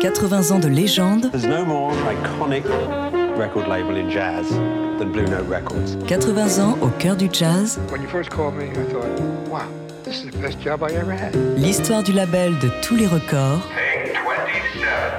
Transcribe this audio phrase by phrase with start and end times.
[0.00, 1.30] 80 ans de légende.
[1.30, 2.64] There's no more iconic
[3.38, 4.48] record label in jazz
[4.98, 5.96] than Blue Note Records.
[6.06, 7.78] 80 ans au cœur du jazz.
[7.90, 9.62] When you first called me, I thought, wow,
[10.04, 11.34] this is the best job I ever had.
[11.56, 13.62] L'histoire du label de tous les records.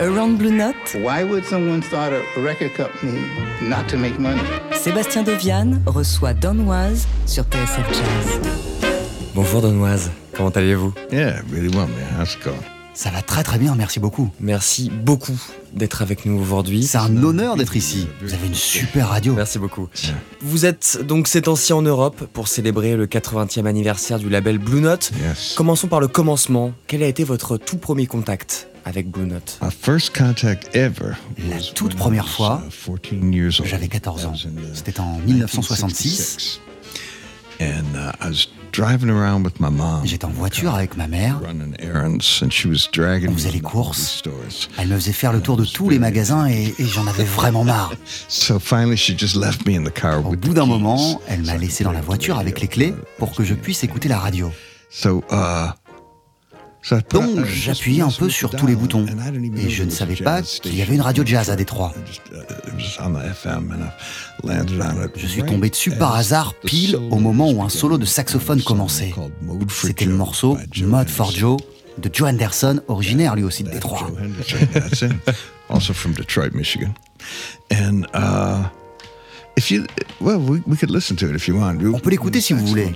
[0.02, 3.20] Around Blue Note, Why would someone start a record company
[3.62, 4.40] not to make money?
[4.72, 8.40] Sébastien Deviane reçoit Donoise sur TSF Jazz.
[9.36, 10.10] Bonjour Donoise,
[10.40, 10.94] comment allez-vous?
[11.12, 12.18] Yeah, really well, man.
[12.18, 12.56] How's it going?
[12.94, 14.30] Ça va très très bien, merci beaucoup.
[14.40, 15.38] Merci beaucoup
[15.74, 16.84] d'être avec nous aujourd'hui.
[16.84, 18.08] C'est un honneur d'être ici.
[18.22, 19.34] Vous avez une super radio.
[19.34, 19.90] Merci beaucoup.
[20.42, 24.82] Vous êtes donc ces temps-ci en Europe pour célébrer le 80e anniversaire du label Blue
[24.82, 25.12] Note.
[25.22, 25.54] Yes.
[25.56, 26.74] Commençons par le commencement.
[26.88, 29.60] Quel a été votre tout premier contact avec Blue Note?
[29.62, 31.16] My first contact ever.
[31.50, 33.70] La toute première fois, uh, 14 years old.
[33.70, 34.34] J'avais 14 ans.
[34.36, 36.60] Uh, C'était en 1966.
[38.70, 39.10] 1966.
[39.10, 40.06] And I was driving around with my mom.
[40.06, 41.40] J'étais en voiture avec ma mère.
[41.42, 44.22] Running errands, and she was dragging On me faisait les courses.
[44.78, 47.64] Elle me faisait faire le tour de tous les magasins et, et j'en avais vraiment
[47.64, 47.94] marre.
[48.28, 50.70] So finally, she just left me in the car Au with bout the d'un keys.
[50.70, 53.84] moment, elle m'a laissé dans la voiture avec the les clés pour que je puisse
[53.84, 54.52] écouter la radio.
[54.92, 55.72] So, uh,
[57.12, 59.06] Donc j'appuyais un peu sur tous les boutons.
[59.58, 61.94] Et je ne savais pas qu'il y avait une radio jazz à Détroit.
[62.32, 62.38] Uh,
[65.16, 68.62] Je suis tombé dessus par as hasard pile au moment où un solo de saxophone
[68.62, 69.14] commençait.
[69.70, 71.32] C'était le morceau Mode for.
[71.32, 71.58] Joe
[71.98, 74.08] de Joe Anderson, originaire lui aussi de Détroit.
[81.94, 82.92] On peut l'écouter si vous voulez.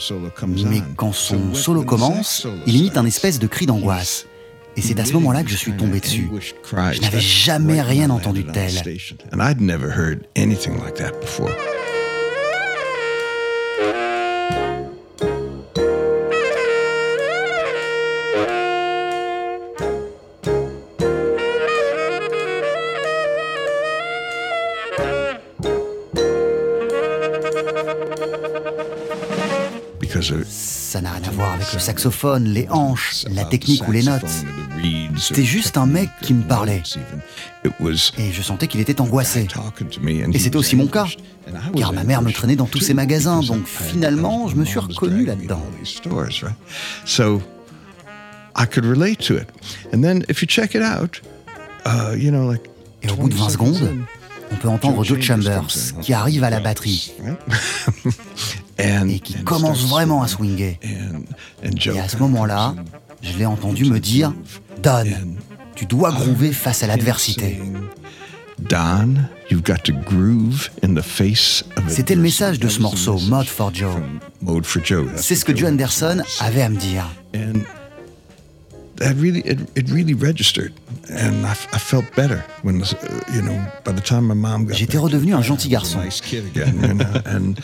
[0.69, 4.25] Mais quand son solo commence, il imite un espèce de cri d'angoisse.
[4.75, 6.30] Et c'est à ce moment-là que je suis tombé dessus.
[6.72, 8.72] Je n'avais jamais rien entendu de tel.
[31.03, 34.24] N'a rien à voir avec le saxophone, les hanches, la technique ou les notes.
[35.18, 36.81] C'était juste un mec qui me parlait.
[38.18, 39.47] Et je sentais qu'il était angoissé.
[40.34, 41.08] Et c'était aussi mon cas,
[41.78, 45.25] car ma mère me traînait dans tous ces magasins, donc finalement, je me suis reconnu
[45.25, 45.62] là-dedans.
[47.06, 47.41] So
[48.56, 49.47] I could relate to it.
[49.94, 51.22] And then if you check it out,
[51.85, 52.70] uh, you know, like
[53.03, 53.90] Et au bout de 20 secondes,
[54.52, 55.68] on peut entendre Joe Chambers
[56.02, 57.14] qui arrive à la batterie
[58.78, 62.75] et qui commence vraiment à Joe Et à ce moment-là,
[63.22, 64.34] je l'ai entendu me dire
[64.81, 65.06] Don,
[65.75, 67.59] tu dois groover face à l'adversité.
[68.59, 69.16] Don,
[69.50, 73.47] you've got to groove in the face of C'était le message de ce morceau, Mode
[73.47, 73.95] for Joe.
[75.16, 77.09] C'est ce que Joe Anderson avait à me dire.
[79.01, 80.71] And that really it, it really registered
[81.09, 82.77] and I, f- I felt better when
[83.33, 85.99] you know by the time my mom got J'étais redevenu un gentil garçon.
[86.03, 87.55] nice kid again, you know, and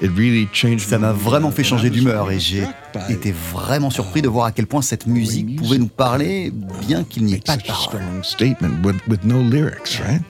[0.00, 2.66] it really changed Ça m'a vraiment fait and I changer was d'humeur et really j'ai
[3.14, 6.52] été vraiment surpris de voir à quel point cette musique pouvait nous parler
[6.86, 7.82] bien qu'il n'y ait pas de paroles.
[7.84, 10.22] strong statement with, with no lyrics, right?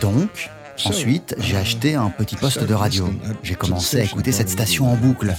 [0.00, 0.50] Donc,
[0.84, 3.08] ensuite, j'ai acheté un petit poste de radio.
[3.42, 5.34] J'ai commencé à écouter cette station en boucle.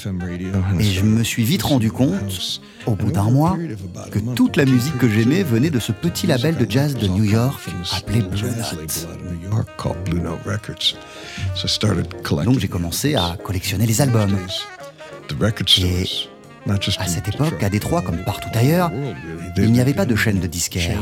[0.79, 3.57] Et je me suis vite rendu compte, au bout d'un mois,
[4.11, 7.23] que toute la musique que j'aimais venait de ce petit label de jazz de New
[7.23, 7.59] York
[7.95, 9.07] appelé Blue Note.
[12.45, 14.37] Donc j'ai commencé à collectionner les albums.
[15.79, 16.36] Et
[16.69, 18.91] à cette époque, à Détroit, comme partout ailleurs,
[19.57, 20.99] il n'y avait pas de chaîne de disquaires.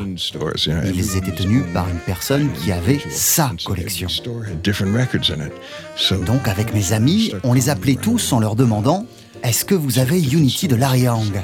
[0.94, 4.08] Ils étaient tenus par une personne qui avait sa collection.
[6.26, 9.06] Donc avec mes amis, on les appelait tous en leur demandant
[9.48, 11.44] est-ce que vous avez Unity de Larry Young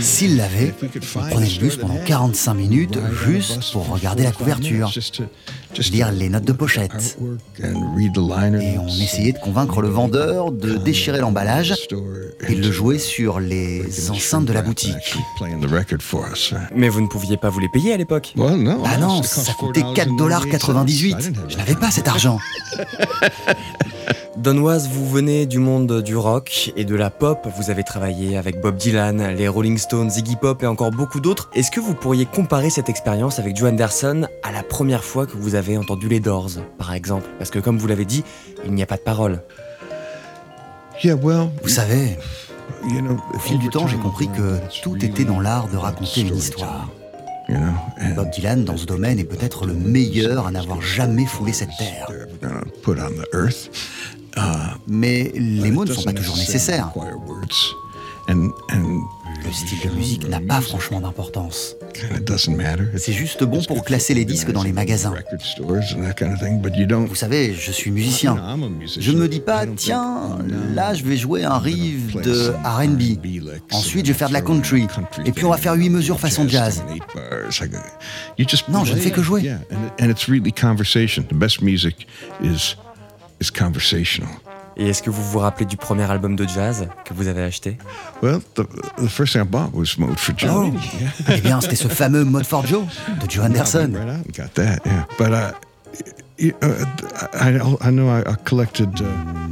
[0.00, 0.74] S'ils l'avaient,
[1.16, 4.92] on prenait le bus pendant 45 minutes juste pour regarder la couverture,
[5.92, 7.18] lire les notes de pochette.
[7.58, 11.74] Et on essayait de convaincre le vendeur de déchirer l'emballage
[12.46, 15.14] et de le jouer sur les enceintes de la boutique.
[16.74, 18.34] Mais vous ne pouviez pas vous les payer à l'époque
[18.84, 21.32] Ah non, ça coûtait 4,98$.
[21.48, 22.38] Je n'avais pas cet argent.
[24.38, 27.48] Donoise, vous venez du monde du rock et de la pop.
[27.56, 31.50] Vous avez travaillé avec Bob Dylan, les Rolling Stones, Iggy Pop et encore beaucoup d'autres.
[31.54, 35.36] Est-ce que vous pourriez comparer cette expérience avec Joe Anderson à la première fois que
[35.36, 37.26] vous avez entendu les Doors, par exemple?
[37.38, 38.22] Parce que comme vous l'avez dit,
[38.64, 39.42] il n'y a pas de parole.
[41.64, 42.16] Vous savez,
[43.34, 46.88] au fil du temps, j'ai compris que tout était dans l'art de raconter une histoire.
[48.14, 52.08] Bob Dylan, dans ce domaine, est peut-être le meilleur à n'avoir jamais foulé cette terre.
[54.86, 56.92] Mais les mots ne sont pas toujours nécessaires.
[59.44, 61.76] Le style de musique n'a pas franchement d'importance.
[62.96, 65.14] C'est juste bon pour classer les disques dans les magasins.
[67.06, 68.58] Vous savez, je suis musicien.
[68.98, 70.38] Je ne me dis pas, tiens,
[70.74, 73.18] là je vais jouer un riff de RB.
[73.72, 74.86] Ensuite, je vais faire de la country.
[75.24, 76.82] Et puis on va faire huit mesures façon jazz.
[78.68, 79.50] Non, je ne fais que jouer.
[84.80, 87.76] Et est-ce que vous vous rappelez du premier album de jazz que vous avez acheté?
[88.22, 88.62] Well, the,
[88.96, 90.72] the first thing I bought was Mode for Joe.
[90.72, 90.78] Oh.
[91.34, 92.84] Eh bien, c'était ce fameux Mode for Joe
[93.20, 93.92] de Joe Anderson.
[93.92, 95.04] Right out and got that, yeah.
[95.18, 95.52] But uh,
[96.62, 96.84] uh,
[97.34, 99.00] I, I know I, I collected.
[99.00, 99.04] Uh,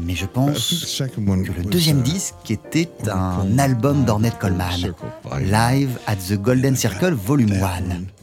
[0.06, 4.94] Mais je pense que le was, deuxième uh, disque était un album d'Ornette Coleman,
[5.40, 8.15] Live at the Golden Circle Volume 1.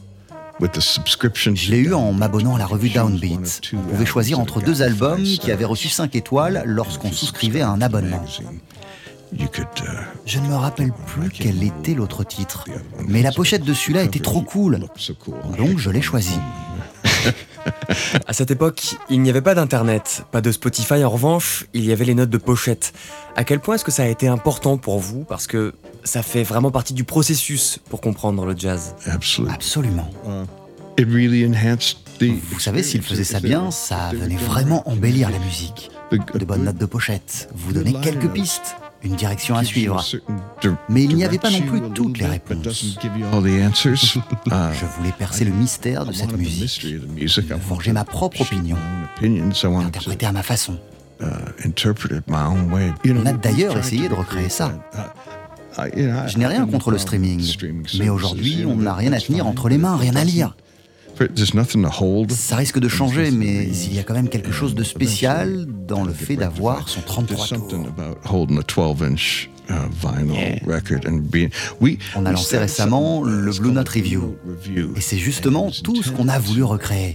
[0.60, 1.54] With the subscription.
[1.54, 3.60] Je l'ai eu en m'abonnant à la revue Downbeat.
[3.72, 7.80] On pouvait choisir entre deux albums qui avaient reçu 5 étoiles lorsqu'on souscrivait à un
[7.80, 8.24] abonnement.
[9.36, 9.66] You could.
[9.80, 12.66] Uh, Je ne me rappelle plus quel était l'autre titre,
[13.08, 15.34] mais la pochette de celui-là était trop cool, look so cool.
[15.58, 16.38] donc je l'ai choisi.
[18.26, 21.02] À cette époque, il n'y avait pas d'internet, pas de Spotify.
[21.02, 22.92] En revanche, il y avait les notes de pochette.
[23.36, 25.24] À quel point est-ce que ça a été important pour vous?
[25.24, 25.72] Parce que
[26.04, 28.94] ça fait vraiment partie du processus pour comprendre le jazz.
[29.06, 29.54] Absolutely.
[29.54, 30.10] Absolument.
[30.96, 32.32] It really enhanced the.
[32.50, 35.90] Vous savez, s'il faisait ça bien, ça venait vraiment embellir la musique.
[36.12, 40.04] De bonnes notes de pochette, vous donner quelques pistes, une direction à suivre.
[40.88, 42.94] Mais il n'y avait pas non plus toutes les réponses.
[42.94, 42.98] Uh,
[44.46, 46.86] Je voulais percer le mystère de cette musique,
[47.60, 48.76] forger ma propre opinion,
[49.20, 50.78] l'interpréter à ma façon.
[51.20, 54.70] On a d'ailleurs essayé de recréer ça.
[56.26, 57.42] Je n'ai rien contre le streaming,
[57.98, 60.56] mais aujourd'hui, on n'a rien à tenir entre les mains, rien à lire.
[62.30, 66.02] Ça risque de changer, mais il y a quand même quelque chose de spécial dans
[66.04, 67.86] le fait d'avoir son 33 tours.
[72.16, 74.36] On a lancé récemment le Blue Note Review,
[74.96, 77.14] et c'est justement tout ce qu'on a voulu recréer.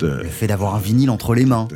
[0.00, 1.68] Le fait d'avoir un vinyle entre les mains,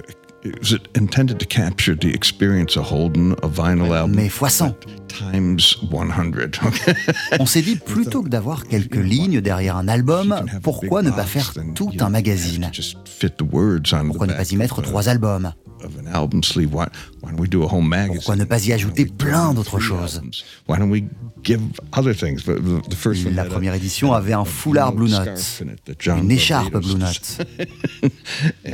[4.08, 4.76] mais fois 100.
[5.08, 5.88] Times 100.
[6.66, 6.94] okay?
[7.40, 11.52] On s'est dit, plutôt que d'avoir quelques lignes derrière un album, pourquoi ne pas faire
[11.74, 12.70] tout un magazine?
[14.06, 15.52] Pourquoi ne pas y mettre trois albums?
[18.14, 20.22] Pourquoi ne pas y ajouter plein d'autres choses?
[23.34, 25.62] La première édition avait un foulard Blue Note,
[26.06, 27.46] une écharpe Blue Note,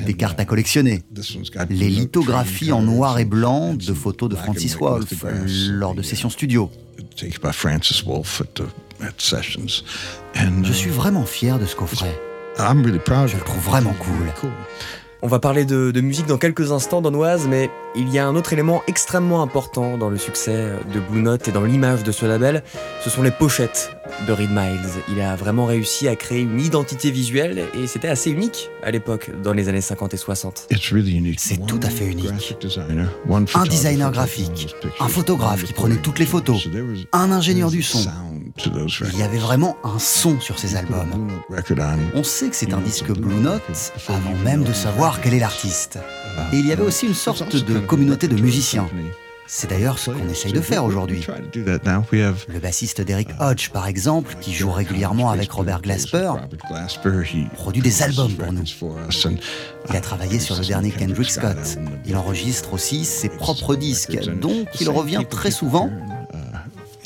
[0.07, 1.03] des cartes à collectionner,
[1.37, 5.25] one's got les lithographies en noir et blanc de photos de Francis Wolff
[5.71, 6.71] lors de the, studio.
[7.01, 7.31] uh,
[10.63, 12.19] Je uh, suis vraiment fier de ce coffret.
[12.59, 13.29] I'm really proud.
[13.29, 14.51] Je le trouve vraiment cool.
[15.23, 18.35] On va parler de, de musique dans quelques instants, Donoise, mais il y a un
[18.37, 22.25] autre élément extrêmement important dans le succès de Blue Note et dans l'image de ce
[22.25, 22.63] label,
[23.05, 23.91] ce sont les pochettes
[24.27, 24.81] de Reed Miles.
[25.09, 29.31] Il a vraiment réussi à créer une identité visuelle et c'était assez unique à l'époque,
[29.43, 30.67] dans les années 50 et 60.
[30.71, 31.41] It's really unique.
[31.41, 32.57] C'est tout à fait unique.
[33.55, 36.69] Un designer graphique, un photographe qui prenait toutes les photos,
[37.13, 38.11] un ingénieur du son.
[39.13, 41.31] Il y avait vraiment un son sur ces albums.
[42.15, 43.63] On sait que c'est un disque Blue Note
[44.09, 45.99] avant même de savoir quel est l'artiste.
[46.53, 48.89] Et il y avait aussi une sorte de communauté de musiciens.
[49.47, 51.27] C'est d'ailleurs ce qu'on essaye de faire aujourd'hui.
[51.55, 56.33] Le bassiste d'Eric Hodge, par exemple, qui joue régulièrement avec Robert Glasper,
[57.55, 58.65] produit des albums pour nous.
[59.91, 61.79] Il a travaillé sur le dernier Kendrick Scott.
[62.07, 65.91] Il enregistre aussi ses propres disques, donc il revient très souvent,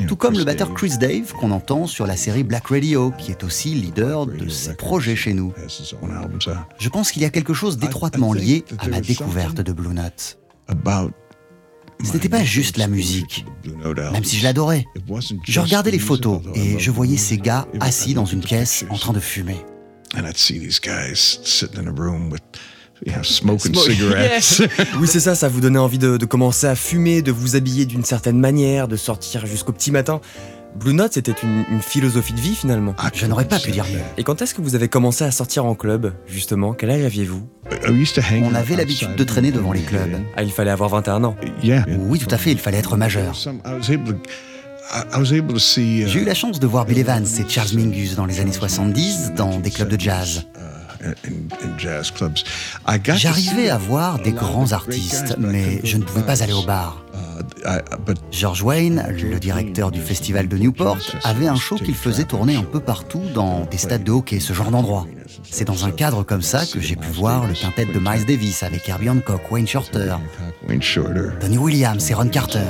[0.06, 3.42] tout comme le batteur Chris Dave qu'on entend sur la série Black Radio, qui est
[3.42, 5.52] aussi leader de ses projets chez nous.
[6.78, 10.38] Je pense qu'il y a quelque chose d'étroitement lié à ma découverte de Blue Note.
[12.04, 13.44] Ce n'était pas juste la musique,
[14.12, 14.84] même si je l'adorais.
[15.46, 19.12] Je regardais les photos et je voyais ces gars assis dans une pièce en train
[19.12, 19.56] de fumer.
[20.16, 22.40] And I'd see these guys sitting in a room with,
[23.04, 24.62] you know, smoking Smoke- cigarettes.
[25.00, 27.86] Oui, c'est ça, ça vous donnait envie de, de commencer à fumer, de vous habiller
[27.86, 30.20] d'une certaine manière, de sortir jusqu'au petit matin.
[30.78, 32.94] Blue Note, c'était une, une philosophie de vie finalement.
[33.14, 34.00] Je n'aurais pas pu dire mieux.
[34.18, 36.74] Et quand est-ce que vous avez commencé à sortir en club, justement?
[36.74, 37.48] Quel âge aviez-vous?
[38.42, 40.16] On avait l'habitude de traîner devant les clubs.
[40.36, 41.36] Ah, il fallait avoir 21 ans.
[41.62, 41.84] Yeah.
[41.88, 43.34] Oui, tout à fait, il fallait être majeur.
[43.46, 48.52] Uh, J'ai eu la chance de voir Bill Evans et Charles Mingus dans les années
[48.52, 50.46] 70 dans des clubs de jazz.
[51.06, 52.44] Uh, in- in jazz clubs.
[52.88, 56.02] I got to J'arrivais à voir des grands artistes, guys, but I mais je ne
[56.02, 57.02] pouvais pas aller au bar.
[57.64, 62.56] Uh, George Wayne, le directeur du festival de Newport, avait un show qu'il faisait tourner
[62.56, 65.06] un peu partout dans des stades de hockey, ce genre d'endroit.
[65.50, 68.62] C'est dans un cadre comme ça que j'ai pu voir le quintet de Miles Davis
[68.62, 70.14] avec Herbie Hancock, Wayne Shorter,
[70.68, 72.28] Wayne Shorter, Tony Williams et Ron.
[72.28, 72.60] Carter.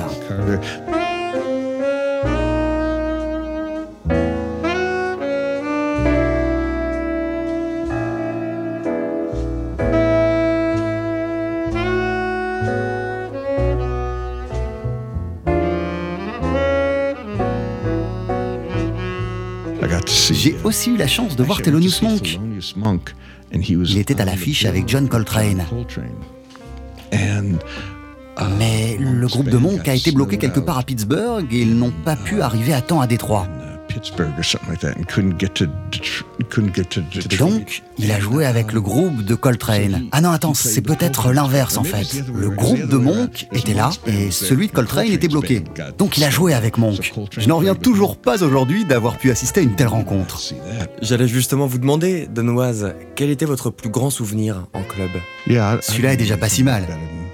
[20.67, 22.39] Aussi eu la chance de voir Thelonious Monk.
[23.53, 25.63] Il était à l'affiche avec John Coltrane.
[28.59, 31.93] Mais le groupe de Monk a été bloqué quelque part à Pittsburgh et ils n'ont
[32.03, 33.47] pas pu arriver à temps à Détroit.
[37.39, 40.07] Donc, il a joué avec le groupe de Coltrane.
[40.11, 42.23] Ah non, attends, c'est peut-être l'inverse en fait.
[42.33, 45.63] Le groupe de Monk était là et celui de Coltrane était bloqué.
[45.97, 47.13] Donc il a joué avec Monk.
[47.37, 50.39] Je n'en reviens toujours pas aujourd'hui d'avoir pu assister à une telle rencontre.
[51.01, 55.09] J'allais justement vous demander, Denoise, quel était votre plus grand souvenir en club?
[55.81, 56.87] Celui-là est déjà pas si mal.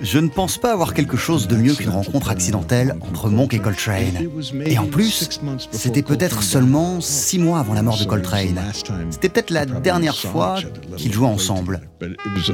[0.03, 3.59] Je ne pense pas avoir quelque chose de mieux qu'une rencontre accidentelle entre Monk et
[3.59, 4.27] Coltrane.
[4.65, 5.29] Et en plus,
[5.71, 8.61] c'était peut-être seulement six mois avant la mort de Coltrane.
[9.09, 10.57] C'était peut-être la dernière fois
[10.97, 11.79] qu'ils jouaient ensemble.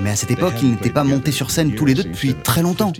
[0.02, 2.62] Mais à cette époque, ils n'étaient pas montés sur scène tous les deux depuis très
[2.62, 2.94] longtemps,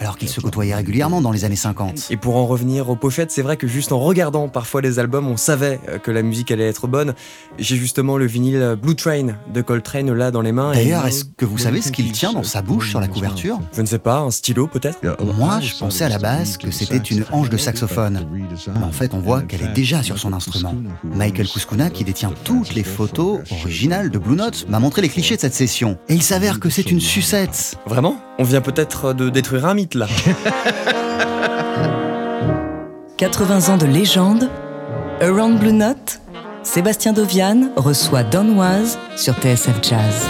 [0.00, 2.08] alors qu'ils se côtoyaient régulièrement dans les années 50.
[2.10, 5.26] Et pour en revenir aux pochettes, c'est vrai que juste en regardant parfois les albums,
[5.26, 7.14] on savait que la musique allait être bonne.
[7.58, 10.72] J'ai justement le vinyle Blue Train de Coltrane là dans les mains.
[10.72, 13.82] D'ailleurs, est-ce que vous savez ce qu'il tient dans sa bouche sur la couverture je
[13.82, 14.98] ne sais pas, un stylo peut-être
[15.36, 18.26] Moi, je pensais à la base que c'était une hanche de saxophone.
[18.74, 20.74] Mais en fait, on voit qu'elle est déjà sur son instrument.
[21.04, 25.36] Michael Kuskuna, qui détient toutes les photos originales de Blue Note, m'a montré les clichés
[25.36, 25.98] de cette session.
[26.08, 27.76] Et il s'avère que c'est une sucette.
[27.86, 30.06] Vraiment On vient peut-être de détruire un mythe là.
[33.16, 34.48] 80 ans de légende,
[35.20, 36.20] Around Blue Note,
[36.62, 40.26] Sébastien Dovian reçoit Donoise sur TSF Jazz.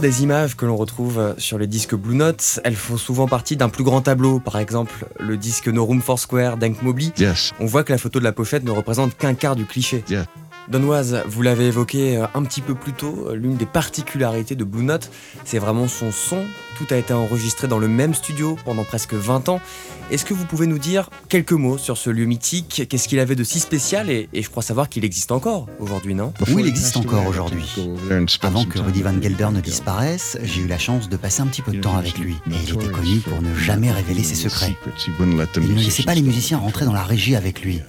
[0.00, 3.68] Des images que l'on retrouve sur les disques Blue Note, elles font souvent partie d'un
[3.68, 4.40] plus grand tableau.
[4.40, 7.12] Par exemple, le disque No Room for Square d'Hank Mobley.
[7.60, 10.02] On voit que la photo de la pochette ne représente qu'un quart du cliché.
[10.70, 14.62] Donoise, vous l'avez évoqué euh, un petit peu plus tôt, euh, l'une des particularités de
[14.62, 15.10] Blue Note,
[15.44, 16.44] c'est vraiment son son.
[16.78, 19.60] Tout a été enregistré dans le même studio pendant presque 20 ans.
[20.12, 22.86] Est-ce que vous pouvez nous dire quelques mots sur ce lieu mythique?
[22.88, 24.10] Qu'est-ce qu'il avait de si spécial?
[24.10, 26.32] Et, je crois savoir qu'il existe encore aujourd'hui, non?
[26.48, 27.64] Oui, il existe encore aujourd'hui.
[28.42, 31.62] Avant que Rudy Van Gelder ne disparaisse, j'ai eu la chance de passer un petit
[31.62, 32.36] peu de temps avec lui.
[32.48, 34.76] Et il était connu pour ne jamais révéler ses secrets.
[35.08, 37.80] Il ne laissait pas les musiciens rentrer dans la régie avec lui.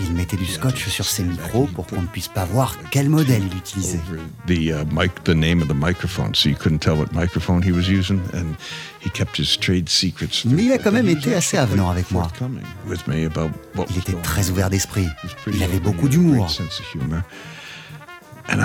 [0.00, 3.42] Il mettait du scotch sur ses micros pour qu'on ne puisse pas voir quel modèle
[3.50, 4.00] il utilisait.
[4.46, 4.72] Mais il
[10.72, 12.28] a quand même été assez avenant avec moi.
[13.90, 15.06] Il était très ouvert d'esprit.
[15.52, 16.48] Il avait beaucoup d'humour.
[18.50, 18.56] Et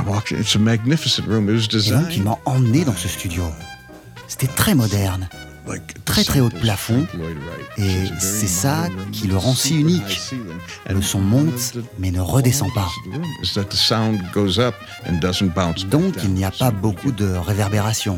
[1.92, 3.44] donc il m'a emmené dans ce studio.
[4.28, 5.30] C'était très moderne
[6.06, 7.06] très très haut de plafond
[7.78, 10.20] et c'est ça qui le rend si unique.
[10.90, 12.88] Le son monte mais ne redescend pas.
[15.90, 18.18] Donc il n'y a pas beaucoup de réverbération.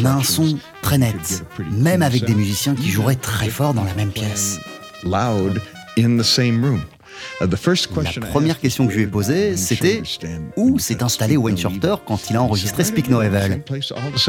[0.00, 3.84] On a un son très net, même avec des musiciens qui joueraient très fort dans
[3.84, 4.58] la même pièce.
[7.40, 10.02] La première question que je lui ai posée, c'était
[10.56, 13.62] où s'est installé Wayne Shorter quand il a enregistré Speak No Evil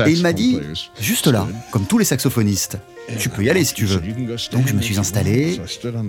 [0.05, 0.59] Et il m'a dit,
[0.99, 2.77] juste là, comme tous les saxophonistes.
[3.19, 4.01] Tu peux y aller si tu veux.
[4.51, 5.59] Donc je me suis installé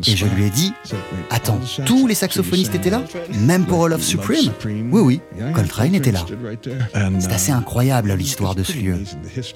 [0.07, 0.73] et je lui ai dit
[1.31, 3.03] Attends, tous les saxophonistes étaient là?
[3.41, 4.53] Même pour All of Supreme?
[4.91, 5.21] Oui, oui,
[5.55, 6.25] Coltrane était là.
[7.19, 8.99] C'est assez incroyable l'histoire de ce lieu.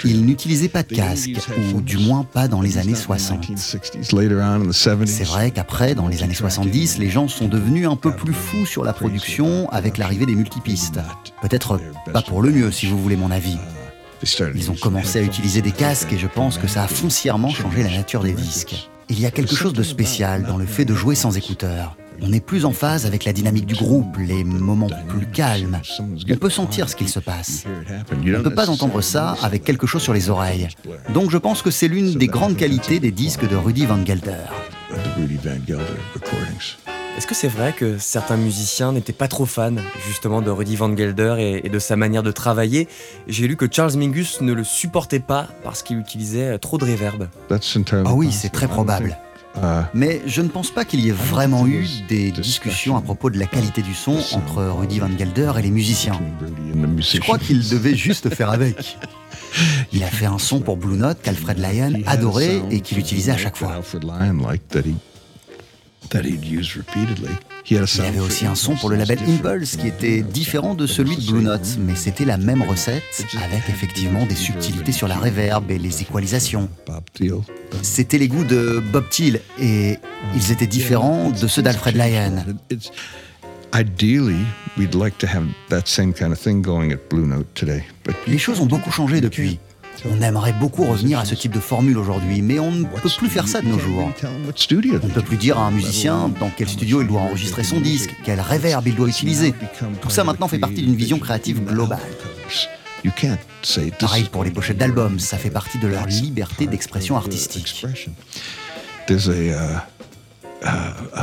[0.05, 1.31] Il n'utilisait pas de casque,
[1.75, 3.49] ou du moins pas dans les années 60.
[3.57, 8.67] C'est vrai qu'après, dans les années 70, les gens sont devenus un peu plus fous
[8.67, 11.01] sur la production avec l'arrivée des multipistes.
[11.43, 11.81] Peut-être
[12.13, 13.57] pas pour le mieux, si vous voulez mon avis.
[14.55, 17.83] Ils ont commencé à utiliser des casques et je pense que ça a foncièrement changé
[17.83, 18.89] la nature des disques.
[19.09, 21.97] Il y a quelque chose de spécial dans le fait de jouer sans écouteurs.
[22.23, 25.81] On est plus en phase avec la dynamique du groupe, les moments plus calmes.
[26.29, 27.65] On peut sentir ce qu'il se passe.
[28.13, 30.69] On ne peut pas entendre ça avec quelque chose sur les oreilles.
[31.15, 34.45] Donc je pense que c'est l'une des grandes qualités des disques de Rudy Van Gelder.
[37.17, 39.75] Est-ce que c'est vrai que certains musiciens n'étaient pas trop fans
[40.07, 42.89] justement de Rudy Van Gelder et, de sa manière de travailler?
[43.29, 47.29] J'ai lu que Charles Mingus ne le supportait pas parce qu'il utilisait trop de reverb.
[48.07, 49.19] Ah oui, c'est très probable.
[49.57, 53.31] Uh, Mais je ne pense pas qu'il y ait vraiment eu des discussions à propos
[53.31, 56.19] de la qualité du son entre Rudy Van Gelder et les musiciens.
[56.99, 58.97] Je crois qu'il devait juste faire avec.
[59.93, 63.37] Il a fait un son pour Blue Note qu'Alfred Lyon adorait et qu'il utilisait à
[63.37, 63.81] chaque fois.
[66.13, 71.17] Il y avait aussi un son pour le label Impulse qui était différent de celui
[71.17, 73.03] de Blue Note, mais c'était la même recette
[73.45, 76.69] avec effectivement des subtilités sur la reverb et les équalisations.
[77.83, 79.99] C'était les goûts de Bob Thiel et
[80.35, 82.45] ils étaient différents de ceux d'Alfred Lyon.
[88.27, 89.61] Les choses ont beaucoup changé depuis.
[90.05, 93.29] On aimerait beaucoup revenir à ce type de formule aujourd'hui, mais on ne peut plus
[93.29, 94.11] faire ça de nos jours.
[95.03, 97.81] On ne peut plus dire à un musicien dans quel studio il doit enregistrer son
[97.81, 99.55] disque, quel reverb il doit utiliser.
[100.01, 102.01] Tout ça maintenant fait partie d'une vision créative globale.
[103.99, 107.87] Pareil pour les pochettes d'albums, ça fait partie de leur liberté d'expression artistique.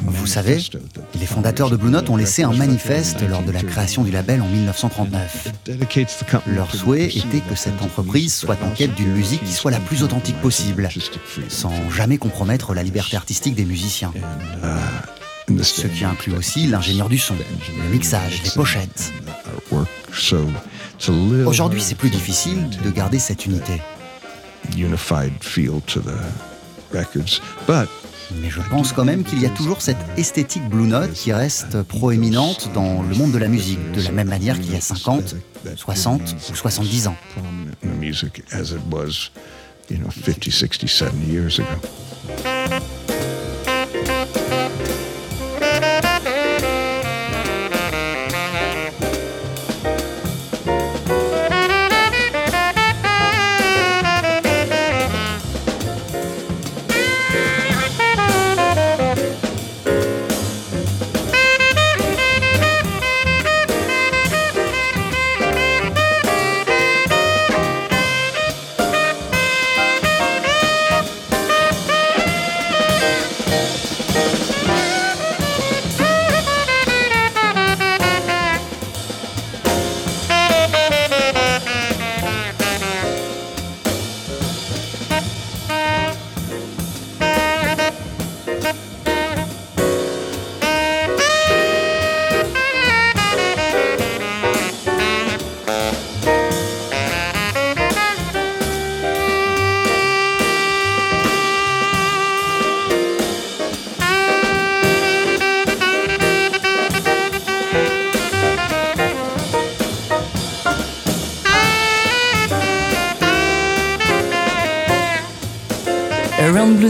[0.04, 0.60] Vous savez,
[1.20, 4.42] les fondateurs de Blue Note ont laissé un manifeste lors de la création du label
[4.42, 5.54] en 1939.
[6.48, 10.04] Leur souhait était que cette entreprise soit en quête d'une musique qui soit la plus
[10.04, 10.88] authentique possible,
[11.50, 14.12] sans jamais compromettre la liberté artistique des musiciens.
[15.62, 19.14] Ce qui inclut aussi l'ingénieur du son, le mixage, les pochettes.
[21.46, 23.82] Aujourd'hui, c'est plus difficile de garder cette unité
[28.36, 31.82] mais je pense quand même qu'il y a toujours cette esthétique Blue Note qui reste
[31.84, 35.36] proéminente dans le monde de la musique, de la même manière qu'il y a 50,
[35.76, 37.16] 60 ou 70 ans.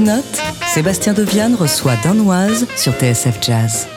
[0.08, 0.42] Note,
[0.74, 3.88] Sébastien Deviane reçoit Danoise sur TSF Jazz.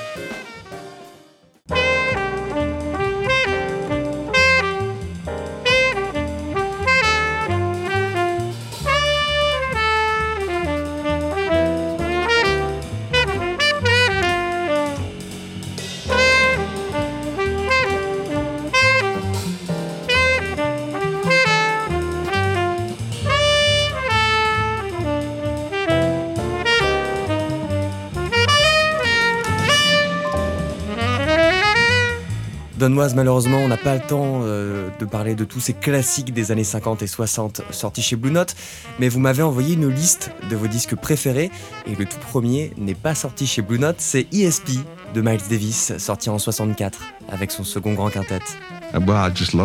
[33.15, 36.65] Malheureusement, on n'a pas le temps euh, de parler de tous ces classiques des années
[36.65, 38.55] 50 et 60 sortis chez Blue Note,
[38.99, 41.51] mais vous m'avez envoyé une liste de vos disques préférés,
[41.87, 44.73] et le tout premier n'est pas sorti chez Blue Note, c'est ESP
[45.15, 48.41] de Miles Davis, sorti en 64, avec son second grand quintet.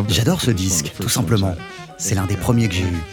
[0.08, 1.56] J'adore ce disque, tout simplement.
[1.98, 3.04] C'est l'un des premiers que j'ai eu.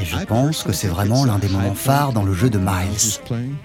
[0.00, 3.20] Et je pense que c'est vraiment l'un des moments phares dans le jeu de Miles.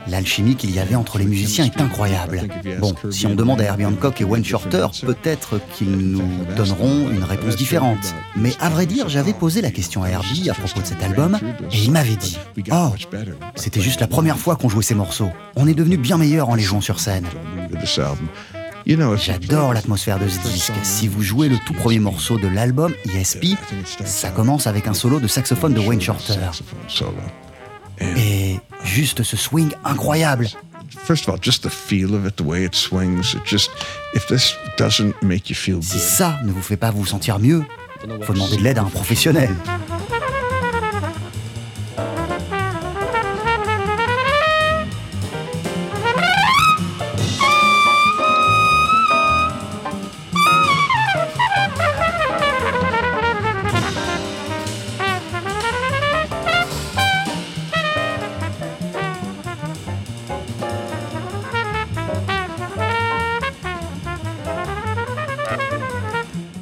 [0.08, 2.44] L'alchimie qu'il y avait entre les musiciens est incroyable.
[2.80, 6.22] Bon, si on demande à Herbie Hancock et Wayne Shorter, peut-être qu'ils nous
[6.56, 8.14] donneront une réponse différente.
[8.36, 11.40] Mais à vrai dire, j'avais posé la question à Herbie à propos de cet album,
[11.72, 12.38] et il m'avait dit
[12.72, 12.94] Oh,
[13.56, 15.32] c'était juste la première fois qu'on jouait ces morceaux.
[15.56, 17.26] On est devenu bien meilleur en les jouant sur scène.
[19.17, 20.73] J'adore l'atmosphère de ce disque.
[20.82, 23.56] Si vous jouez le tout premier morceau de l'album, ESP,
[24.04, 26.34] ça commence avec un solo de saxophone de Wayne Shorter.
[28.17, 30.47] Et juste ce swing incroyable.
[35.82, 37.63] Si ça ne vous fait pas vous sentir mieux,
[38.23, 39.49] faut demander de l'aide à un professionnel.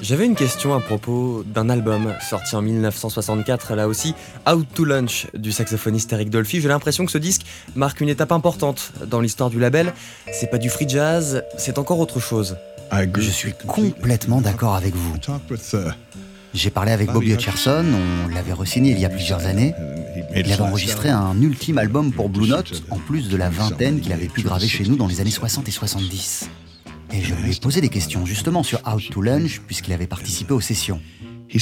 [0.07, 4.15] J'avais une question à propos d'un album sorti en 1964, là aussi,
[4.49, 6.61] Out to Lunch du saxophoniste Eric Dolphy.
[6.61, 7.41] J'ai l'impression que ce disque
[7.75, 9.93] marque une étape importante dans l'histoire du label.
[10.31, 12.55] C'est pas du free jazz, c'est encore autre chose.
[13.17, 15.17] Je suis complètement d'accord avec vous.
[16.53, 17.83] J'ai parlé avec Bobby Hutcherson,
[18.23, 19.73] on l'avait re-signé il y a plusieurs années.
[20.33, 24.13] Il avait enregistré un ultime album pour Blue Note, en plus de la vingtaine qu'il
[24.13, 26.49] avait pu graver chez nous dans les années 60 et 70.
[27.11, 30.53] Et je lui ai posé des questions justement sur Out to Lunch, puisqu'il avait participé
[30.53, 31.01] aux sessions.
[31.49, 31.61] Et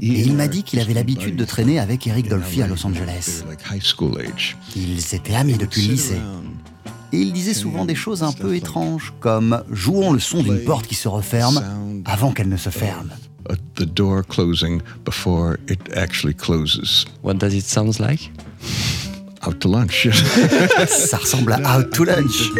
[0.00, 3.42] il m'a dit qu'il avait l'habitude de traîner avec Eric Dolphy à Los Angeles.
[4.76, 6.20] Ils étaient amis depuis le lycée.
[7.12, 10.86] Et il disait souvent des choses un peu étranges, comme jouons le son d'une porte
[10.86, 11.62] qui se referme
[12.04, 13.10] avant qu'elle ne se ferme.
[13.76, 17.04] The door closing before it actually closes.
[17.22, 18.32] What does it sound like?
[19.46, 20.08] Out to lunch.
[20.88, 22.50] Ça ressemble à Out to Lunch.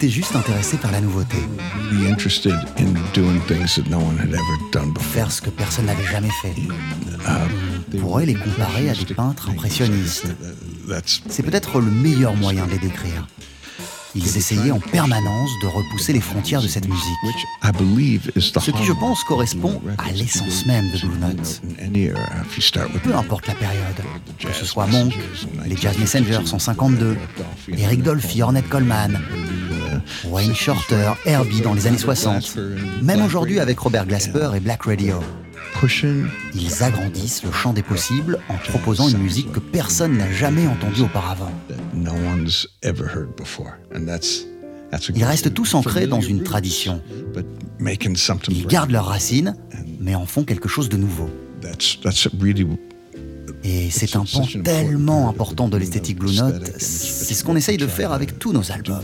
[0.00, 1.38] Ils étaient juste intéressés par la nouveauté.
[5.00, 6.54] Faire ce que personne n'avait jamais fait.
[7.94, 10.26] On pourrait les comparer à des peintres impressionnistes.
[11.28, 13.26] C'est peut-être le meilleur moyen de les décrire.
[14.14, 17.02] Ils essayaient en permanence de repousser les frontières de cette musique.
[18.36, 21.60] Ce qui, je pense, correspond à l'essence même de Blue Note.
[23.02, 24.02] Peu importe la période,
[24.38, 25.12] que ce soit Monk,
[25.66, 27.16] les Jazz Messengers 152,
[27.76, 29.20] Eric Dolphy, Ornette Coleman,
[30.24, 32.56] Wayne Shorter, Herbie dans les années 60,
[33.02, 35.20] même aujourd'hui avec Robert Glasper et Black Radio.
[36.54, 41.02] Ils agrandissent le champ des possibles en proposant une musique que personne n'a jamais entendue
[41.02, 41.52] auparavant.
[45.14, 47.02] Ils restent tous ancrés dans une tradition.
[48.48, 49.54] Ils gardent leurs racines,
[50.00, 51.30] mais en font quelque chose de nouveau.
[53.64, 56.70] Et c'est un pan tellement important de l'esthétique Blue Note.
[56.78, 59.02] C'est ce qu'on essaye de faire avec tous nos albums.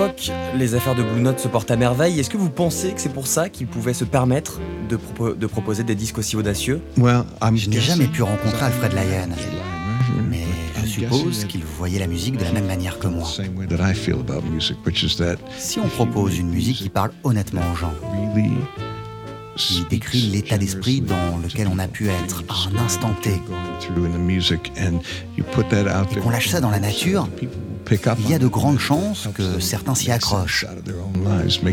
[0.00, 2.18] Époque, les affaires de Blue Note se portent à merveille.
[2.18, 4.98] Est-ce que vous pensez que c'est pour ça qu'ils pouvaient se permettre de,
[5.34, 6.80] de, proposer des disques aussi audacieux?
[6.96, 9.34] Je n'ai jamais pu rencontrer Alfred Lyon,
[10.30, 10.44] mais
[10.82, 13.28] je suppose qu'il voyait la musique de la même manière que moi.
[15.58, 17.92] Si on propose une musique qui parle honnêtement aux gens,
[19.56, 23.30] qui décrit l'état d'esprit dans lequel on a pu être à un instant T,
[26.16, 27.28] et qu'on lâche ça dans la nature,
[27.90, 30.66] il y a de grandes chances que certains s'y accrochent,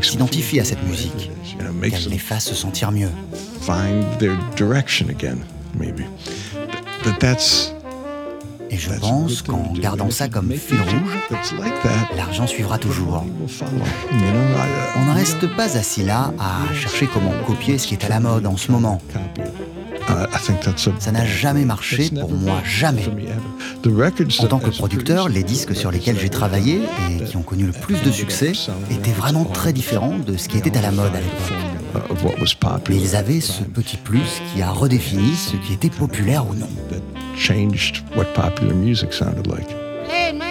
[0.02, 1.32] s'identifient à cette musique,
[1.82, 3.12] qu'elle les fasse se sentir mieux.
[8.70, 11.40] Et je pense qu'en gardant ça comme fil rouge,
[12.16, 13.24] l'argent suivra toujours.
[14.96, 18.20] On ne reste pas assis là à chercher comment copier ce qui est à la
[18.20, 19.02] mode en ce moment.
[21.00, 23.06] Ça n'a jamais marché pour moi, jamais.
[24.40, 27.72] En tant que producteur, les disques sur lesquels j'ai travaillé et qui ont connu le
[27.74, 28.54] plus de succès
[28.92, 31.54] étaient vraiment très différents de ce qui était à la mode à l'époque.
[32.90, 36.70] Mais ils avaient ce petit plus qui a redéfini ce qui était populaire ou non.
[40.10, 40.48] Hey man!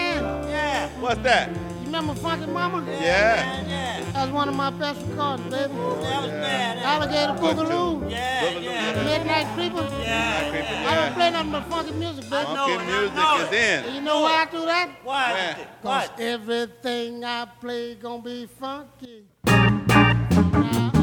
[0.48, 0.88] Yeah!
[1.02, 1.48] What's that?
[1.96, 2.84] You remember Funky Mama?
[3.00, 4.12] Yeah.
[4.12, 5.72] That was one of my best records, baby.
[5.72, 6.76] That was bad.
[6.82, 8.10] Alligator Boogaloo.
[8.10, 9.02] Yeah, yeah.
[9.02, 9.80] Midnight Creeper.
[10.02, 10.90] Yeah, yeah.
[10.90, 12.44] I don't play nothing but funky music, baby.
[12.44, 13.84] Funky music is in.
[13.86, 14.90] And you know why I do that?
[15.04, 15.56] Why?
[15.80, 19.24] Because everything I play gonna be funky.
[19.46, 20.95] Everything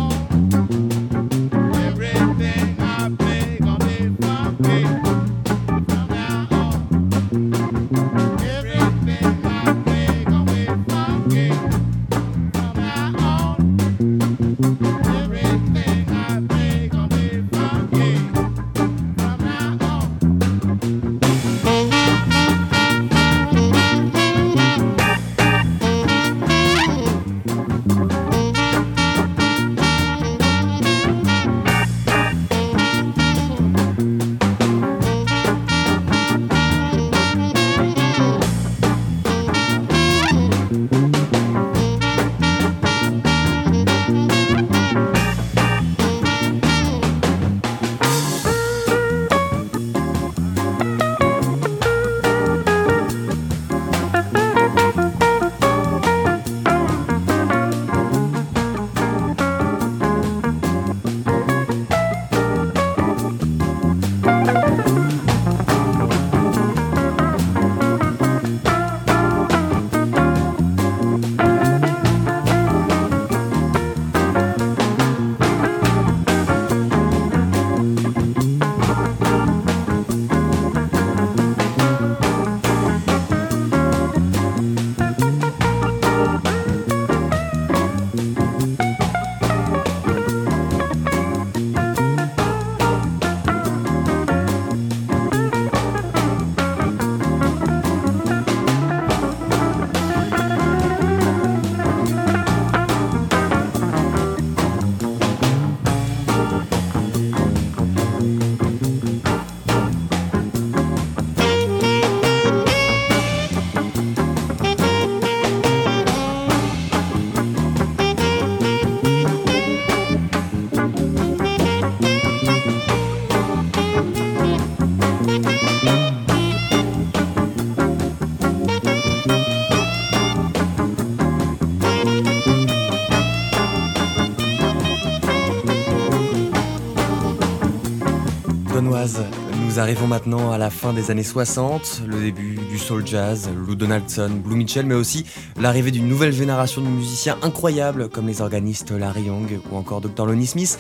[139.66, 143.76] Nous arrivons maintenant à la fin des années 60, le début du soul jazz, Lou
[143.76, 145.26] Donaldson, Blue Mitchell, mais aussi
[145.60, 150.26] l'arrivée d'une nouvelle génération de musiciens incroyables comme les organistes Larry Young ou encore Dr.
[150.26, 150.80] Lonnie Smith.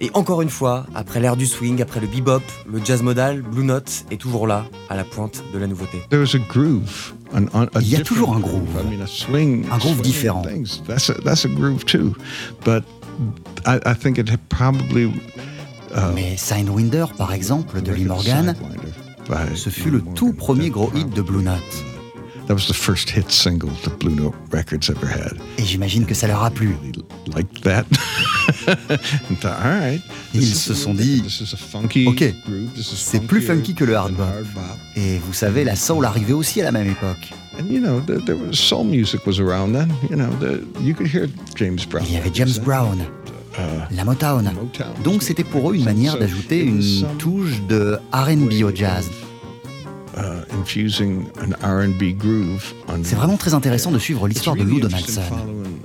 [0.00, 3.64] Et encore une fois, après l'ère du swing, après le bebop, le jazz modal, Blue
[3.64, 6.02] Note est toujours là, à la pointe de la nouveauté.
[7.32, 8.66] Il y a toujours un groove,
[9.70, 10.42] un groove différent.
[10.46, 10.64] Euh,
[16.14, 18.54] Mais Sidewinder, par exemple, de Lee Morgan,
[19.54, 21.60] ce fut le tout premier gros hit de Blue Note.
[22.50, 25.36] That was the first hit single that Blue Note Records ever had.
[25.56, 26.76] Et j'imagine que ça leur a plu.
[27.32, 27.84] Like that.
[30.34, 31.22] Ils se sont dit,
[32.06, 32.24] ok,
[32.82, 34.26] c'est plus funky que le hard bop.
[34.96, 37.30] Et vous savez, la soul arrivait aussi à la même époque.
[37.60, 39.92] And you know, there was soul music was around then.
[40.10, 42.04] You know, the, you could hear James Brown.
[42.08, 42.98] Il y avait James Brown.
[43.90, 44.50] La Motown.
[45.04, 46.82] Donc c'était pour eux une manière d'ajouter une
[47.18, 49.10] touche de RB au jazz.
[50.16, 50.20] uh,
[53.02, 55.22] C'est vraiment très intéressant de suivre l'histoire de Lou Donaldson.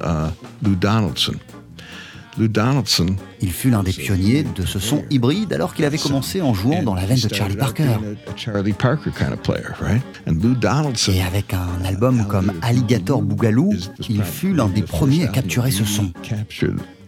[0.01, 0.31] uh,
[0.63, 1.33] Lou Donaldson.
[2.37, 6.41] Lou Donaldson Il fut l'un des pionniers de ce son hybride alors qu'il avait commencé
[6.41, 7.97] en jouant dans la veine de Charlie Parker.
[8.35, 10.03] Charlie Parker kind of player, right?
[10.27, 13.73] And Lou Donaldson Et avec un album comme Alligator Boogaloo,
[14.09, 16.11] il fut l'un des premiers à capturer ce son.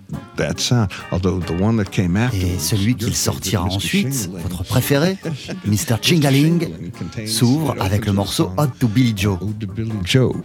[0.07, 0.89] Captured that sound.
[1.11, 5.17] Although the one that came after Et celui qu'il sortira ensuite, votre préféré,
[5.65, 5.97] Mr.
[6.01, 6.67] Chingaling,
[7.25, 9.39] s'ouvre avec le morceau Hot to Billy Joe.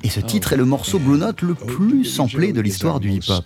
[0.03, 3.45] Et ce titre est le morceau Blue Note le plus samplé de l'histoire du hip-hop.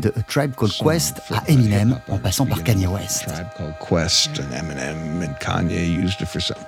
[0.00, 3.26] De A Tribe Called Quest à Eminem, en passant par Kanye West.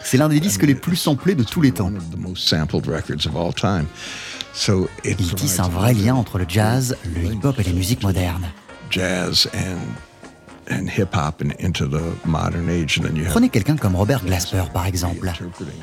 [0.02, 1.92] C'est l'un des disques les plus samplés de tous les temps.
[5.04, 8.48] Il tisse un vrai lien entre le jazz, le hip-hop et les musiques modernes.
[8.90, 9.78] jazz and
[10.70, 13.96] and hip hop and into the modern age, and then you have Prenez quelqu'un comme
[13.96, 15.32] Robert Glasper par exemple.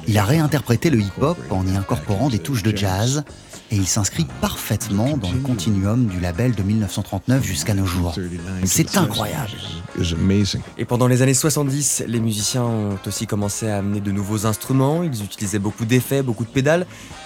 [0.07, 3.23] Il a réinterprété le hip-hop en y incorporant des touches de jazz
[3.71, 8.15] et il s'inscrit parfaitement dans le continuum du label de 1939 jusqu'à nos jours.
[8.63, 9.51] C'est incroyable.
[10.77, 15.01] Et pendant les années 70, les musiciens ont aussi commencé à amener de nouveaux instruments,
[15.01, 16.85] ils utilisaient beaucoup d'effets, beaucoup de pédales,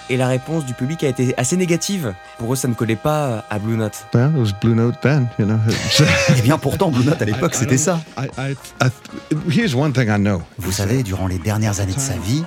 [0.10, 2.14] et la réponse du public a été assez négative.
[2.38, 4.06] Pour eux, ça ne collait pas à Blue Note.
[4.14, 5.58] Well, it was Blue Note then, you know.
[5.68, 6.04] It's-
[6.38, 8.00] Eh bien pourtant, Blue Note à l'époque c'était ça.
[8.18, 8.88] I, I, I,
[9.50, 10.42] here's one thing I know.
[10.58, 12.44] Vous savez, durant les dernières années de sa vie,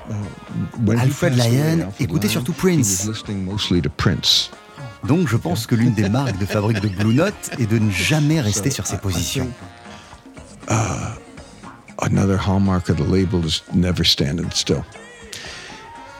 [0.87, 3.05] When he Alfred Lyon écoutait surtout Prince.
[3.07, 4.51] was listening mostly to Prince.
[5.07, 7.91] donc je pense que l'une des marques de fabrique de Blue Note est de ne
[7.91, 9.49] jamais rester sur ses positions.
[11.99, 14.83] Another hallmark of the label is never standing still.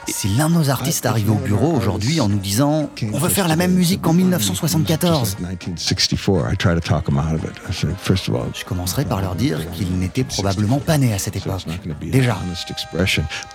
[0.07, 3.47] Si l'un de nos artistes arrivait au bureau aujourd'hui en nous disant On veut faire
[3.47, 6.53] la même musique qu'en 1974, 1964.
[6.53, 7.57] I try to talk them out of it.
[7.69, 11.13] I say, first of all, je commencerai par leur dire qu'ils n'étaient probablement pas nés
[11.13, 11.65] à cette époque.
[12.01, 12.37] Déjà.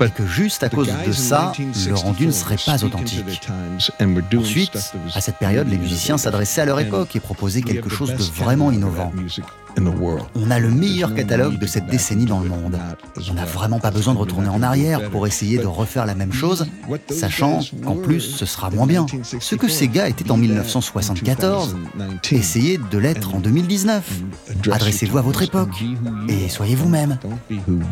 [0.00, 3.24] Et que juste à the cause de ça, le rendu ne 1964 serait pas authentique.
[4.38, 4.78] Ensuite,
[5.14, 8.70] à cette période, les musiciens s'adressaient à leur époque et proposaient quelque chose de vraiment
[8.70, 9.12] innovant.
[10.34, 12.78] On a le meilleur catalogue de cette décennie dans le monde.
[13.30, 16.32] On n'a vraiment pas besoin de retourner en arrière pour essayer de refaire la même
[16.32, 16.66] chose,
[17.10, 19.06] sachant qu'en plus ce sera moins bien.
[19.40, 21.76] Ce que ces gars étaient en 1974,
[22.30, 24.22] essayez de l'être en 2019.
[24.70, 25.82] Adressez-vous à votre époque
[26.28, 27.18] et soyez vous-même.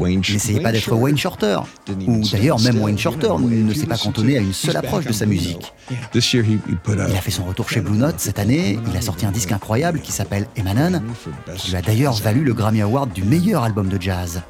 [0.01, 1.59] N'essayez pas d'être Wayne Shorter.
[2.07, 5.27] Ou d'ailleurs, même Wayne Shorter ne s'est pas cantonné à une seule approche de sa
[5.27, 5.73] musique.
[6.15, 8.79] Il a fait son retour chez Blue Note cette année.
[8.91, 11.03] Il a sorti un disque incroyable qui s'appelle Emanon,
[11.77, 14.43] a d'ailleurs valu le Grammy Award du meilleur album de jazz.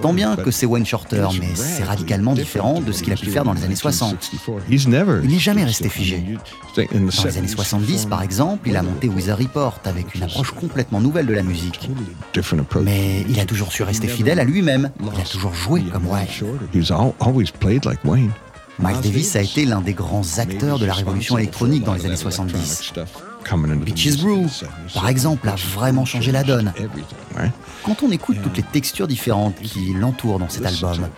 [0.00, 3.26] Tant bien que c'est Wayne Shorter, mais c'est radicalement différent de ce qu'il a pu
[3.26, 4.30] faire dans les années 60.
[4.70, 6.24] He's never Il n'est jamais resté figé.
[6.76, 10.52] Dans les 70s, années 70, par exemple, il a monté Weezer Report avec une approche
[10.52, 11.90] complètement nouvelle de la musique.
[12.82, 14.90] Mais il a toujours su rester fidèle à lui-même.
[15.00, 16.26] Il a toujours joué comme Wayne.
[18.78, 22.16] Miles Davis a été l'un des grands acteurs de la révolution électronique dans les années
[22.16, 22.94] 70.
[23.84, 24.46] Beaches Brew,
[24.94, 26.72] par exemple, a vraiment changé la donne.
[27.84, 31.08] Quand on écoute toutes les textures différentes qui l'entourent dans cet album,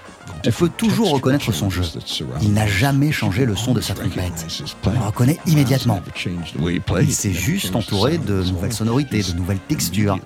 [0.44, 1.82] on peut toujours reconnaître son jeu.
[2.40, 4.46] Il n'a jamais changé le son de sa trompette.
[4.84, 6.00] On le reconnaît immédiatement.
[7.00, 10.18] Il s'est juste entouré de nouvelles sonorités, de nouvelles textures,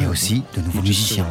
[0.00, 1.26] et aussi de nouveaux musiciens.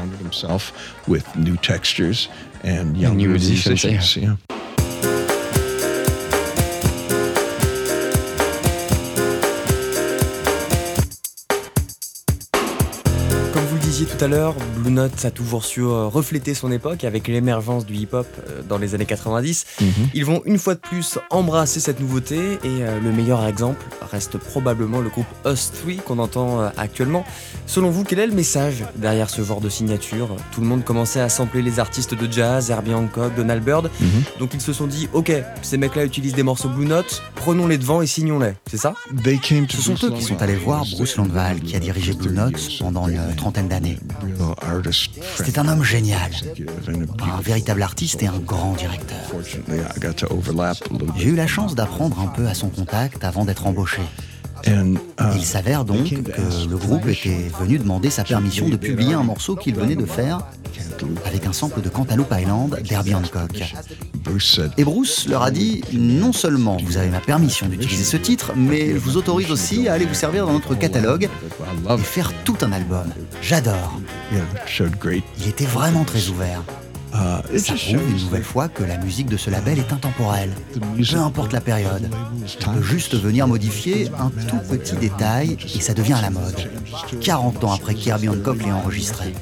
[14.05, 17.85] Disiez tout à l'heure, Blue Note a toujours su euh, refléter son époque avec l'émergence
[17.85, 19.65] du hip-hop euh, dans les années 90.
[20.13, 24.37] Ils vont une fois de plus embrasser cette nouveauté et euh, le meilleur exemple reste
[24.37, 27.25] probablement le groupe Us 3 qu'on entend actuellement.
[27.65, 30.29] Selon vous, quel est le message derrière ce genre de signature?
[30.51, 33.89] Tout le monde commençait à sampler les artistes de jazz, Herbie Hancock, Donald Byrd,
[34.39, 38.01] donc ils se sont dit ok, ces mecs-là utilisent des morceaux Blue Note, prenons-les devant
[38.01, 38.93] et signons-les, c'est ça?
[39.23, 42.13] They came to Ce sont eux qui sont allés voir Bruce Langval, qui a dirigé
[42.13, 43.94] Blue Note pendant une trentaine d'années.
[45.35, 46.31] C'était un homme génial,
[47.19, 49.19] un véritable artiste et un grand directeur.
[51.17, 54.01] J'ai eu la chance d'apprendre un peu à son contact avant d'être embauché.
[54.67, 59.13] And uh, Il s'avère donc que le groupe était venu demander sa permission de publier
[59.13, 60.39] un morceau qu'il venait de faire
[61.25, 63.63] avec un sample de Cantaloupe Island d'Herbie Hancock.
[64.77, 68.91] Et Bruce leur a dit non seulement vous avez ma permission d'utiliser ce titre, mais
[68.91, 71.29] je vous autorise aussi à aller vous servir dans notre catalogue
[71.89, 73.05] et faire tout un album.
[73.41, 73.99] J'adore.
[75.39, 76.61] Il était vraiment très ouvert.
[77.15, 80.51] Uh, it Ça prouve une nouvelle fois que la musique de ce label est intemporelle.
[80.73, 82.09] Peu importe la période.
[82.67, 86.69] On peut juste venir modifier un tout petit détail et ça devient à la mode.
[87.21, 89.33] 40 ans après qu'Herbie Hancock l'ait enregistré.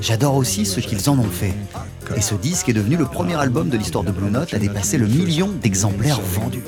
[0.00, 1.54] J'adore aussi ce qu'ils en ont fait.
[2.16, 4.98] Et ce disque est devenu le premier album de l'histoire de Blue Note à dépasser
[4.98, 6.62] le million d'exemplaires vendus.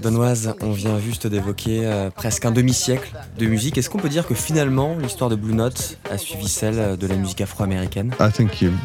[0.00, 3.78] Donoise, on vient juste d'évoquer euh, presque un demi-siècle de musique.
[3.78, 7.16] Est-ce qu'on peut dire que finalement l'histoire de Blue Note a suivi celle de la
[7.16, 8.12] musique afro-américaine?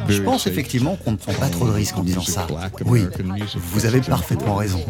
[0.09, 2.45] Je pense effectivement qu'on ne prend pas trop de risques en disant ça.
[2.85, 3.05] Oui,
[3.55, 4.83] vous avez parfaitement raison.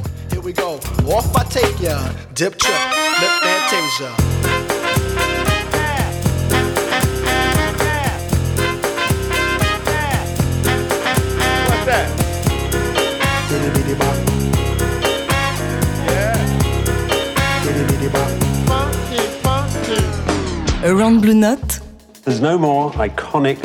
[20.83, 21.79] Around Blue Note,
[22.25, 23.57] There's no more iconic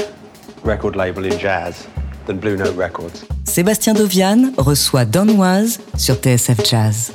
[0.64, 1.86] record label in jazz
[2.26, 3.24] than Blue Note Records.
[3.44, 7.12] Sébastien Dovian reçoit Donoise sur TSF Jazz.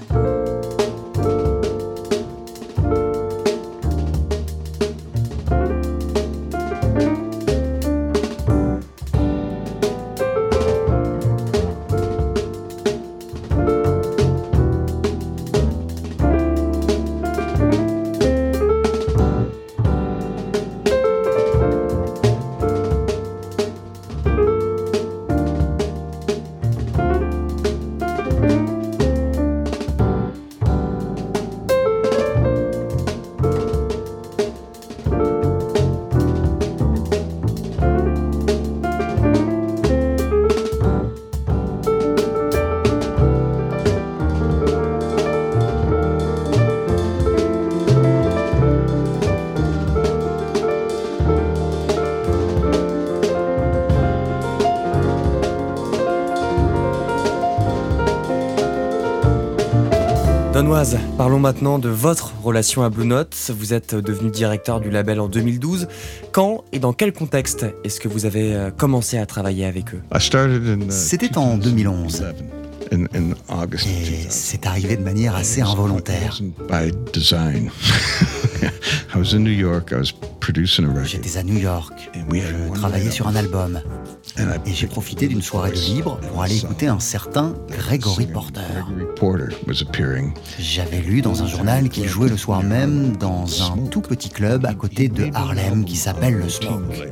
[61.16, 63.36] Parlons maintenant de votre relation à Blue Note.
[63.56, 65.88] Vous êtes devenu directeur du label en 2012.
[66.32, 70.02] Quand et dans quel contexte est-ce que vous avez euh, commencé à travailler avec eux?
[70.90, 72.26] C'était en 2011.
[72.92, 76.40] Et c'est arrivé de manière assez involontaire.
[76.68, 77.70] By design.
[79.14, 79.92] I was in New York.
[79.92, 81.06] I was producing a record.
[81.06, 81.94] J'étais à New York.
[82.32, 83.82] Je travaillais sur un album.
[84.38, 88.62] Et j'ai profité d'une soirée de libre pour aller écouter un certain Gregory Porter.
[90.60, 94.66] J'avais lu dans un journal qu'il jouait le soir même dans un tout petit club
[94.66, 97.10] à côté de Harlem qui s'appelle le Smoke.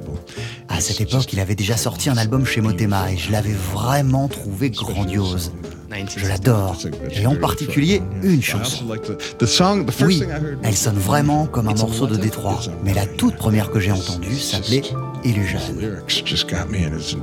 [0.70, 4.28] À cette époque, il avait déjà sorti un album chez Motema et je l'avais vraiment
[4.28, 5.52] trouvé grandiose.
[6.16, 6.78] Je l'adore,
[7.12, 8.86] et en particulier une chanson.
[10.02, 10.24] Oui,
[10.64, 14.38] elle sonne vraiment comme un morceau de Détroit, mais la toute première que j'ai entendue
[14.38, 14.84] s'appelait
[15.24, 15.60] Illusion.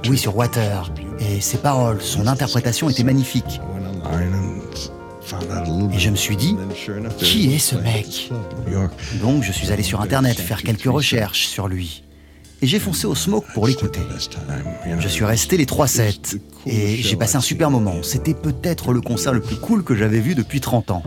[0.08, 0.92] Oui, sur Water.
[1.20, 3.60] Et ses paroles, son interprétation était magnifique.
[5.92, 6.56] Et je me suis dit,
[7.18, 8.30] qui est ce mec.
[9.20, 12.02] Donc je suis allé sur Internet faire quelques recherches sur lui.
[12.62, 14.00] Et j'ai foncé au Smoke pour l'écouter.
[14.98, 16.38] Je suis resté les 3 sets.
[16.64, 18.02] Et j'ai passé un super moment.
[18.02, 21.02] C'était peut-être le concert le plus cool que j'avais vu depuis 30 ans.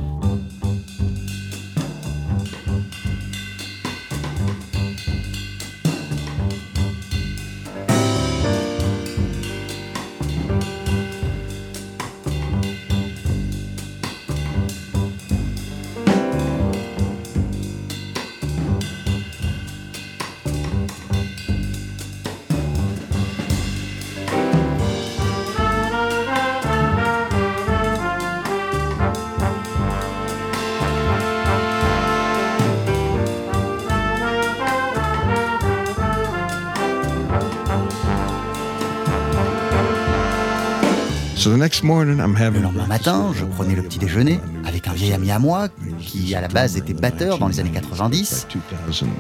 [41.46, 45.70] Le lendemain matin, je prenais le petit déjeuner avec un vieil ami à moi
[46.00, 48.48] qui à la base était batteur dans les années 90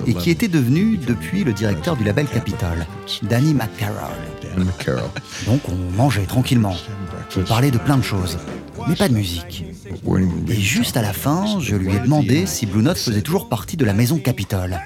[0.05, 2.86] et qui était devenu depuis le directeur du label Capitol,
[3.24, 4.17] Danny McCarroll.
[5.45, 6.76] Donc on mangeait tranquillement.
[7.38, 8.38] On parlait de plein de choses,
[8.89, 9.63] mais pas de musique.
[10.49, 13.78] Et juste à la fin, je lui ai demandé si Blue Note faisait toujours partie
[13.78, 14.78] de la maison Capitol.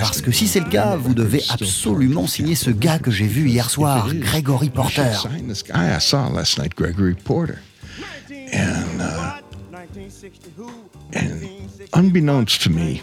[0.00, 3.48] Parce que si c'est le cas, vous devez absolument signer ce gars que j'ai vu
[3.48, 5.12] hier soir, Gregory Porter.
[12.70, 12.94] me,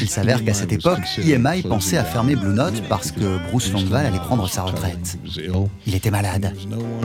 [0.00, 4.06] Il s'avère qu'à cette époque, EMI pensait à fermer Blue Note parce que Bruce Longval
[4.06, 5.18] allait prendre sa retraite.
[5.86, 6.54] Il était malade.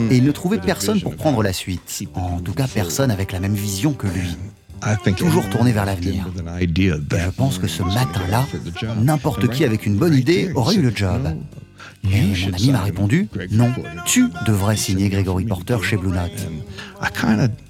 [0.10, 2.04] Et il ne trouvait personne pour prendre la suite.
[2.16, 4.38] En tout cas, personne avec la même vision que lui.
[5.18, 6.28] Toujours tourné vers l'avenir.
[6.60, 8.46] Et je pense que ce matin-là,
[9.02, 11.36] n'importe qui avec une bonne idée aurait eu le job.
[12.12, 13.72] Et mon ami m'a répondu Non,
[14.06, 16.48] tu devrais signer Gregory Porter chez Blue Note.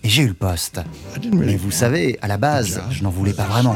[0.03, 0.81] Et j'ai eu le poste.
[1.33, 3.75] Mais vous savez, à la base, je n'en voulais pas vraiment.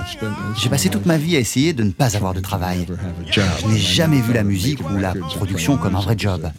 [0.59, 2.87] J'ai passé toute ma vie à essayer de ne pas avoir de travail.
[3.29, 6.49] Je n'ai jamais vu la musique ou la production comme un vrai job.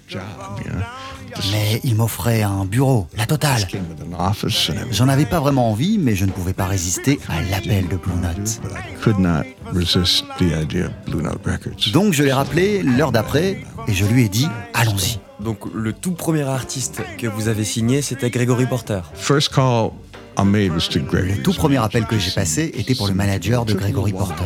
[1.52, 3.66] Mais il m'offrait un bureau, la totale.
[4.90, 8.14] J'en avais pas vraiment envie, mais je ne pouvais pas résister à l'appel de Blue
[8.20, 8.60] Note.
[11.92, 15.20] Donc je l'ai rappelé l'heure d'après et je lui ai dit allons-y.
[15.40, 19.00] Donc le tout premier artiste que vous avez signé, c'était Gregory Porter.
[20.38, 24.44] Le tout premier appel que j'ai passé était pour le manager de Gregory Porter.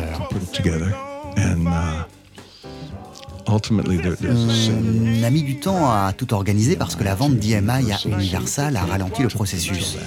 [3.53, 8.75] On a mis du temps à tout organiser parce que la vente d'IMI à Universal
[8.75, 9.97] a ralenti le processus.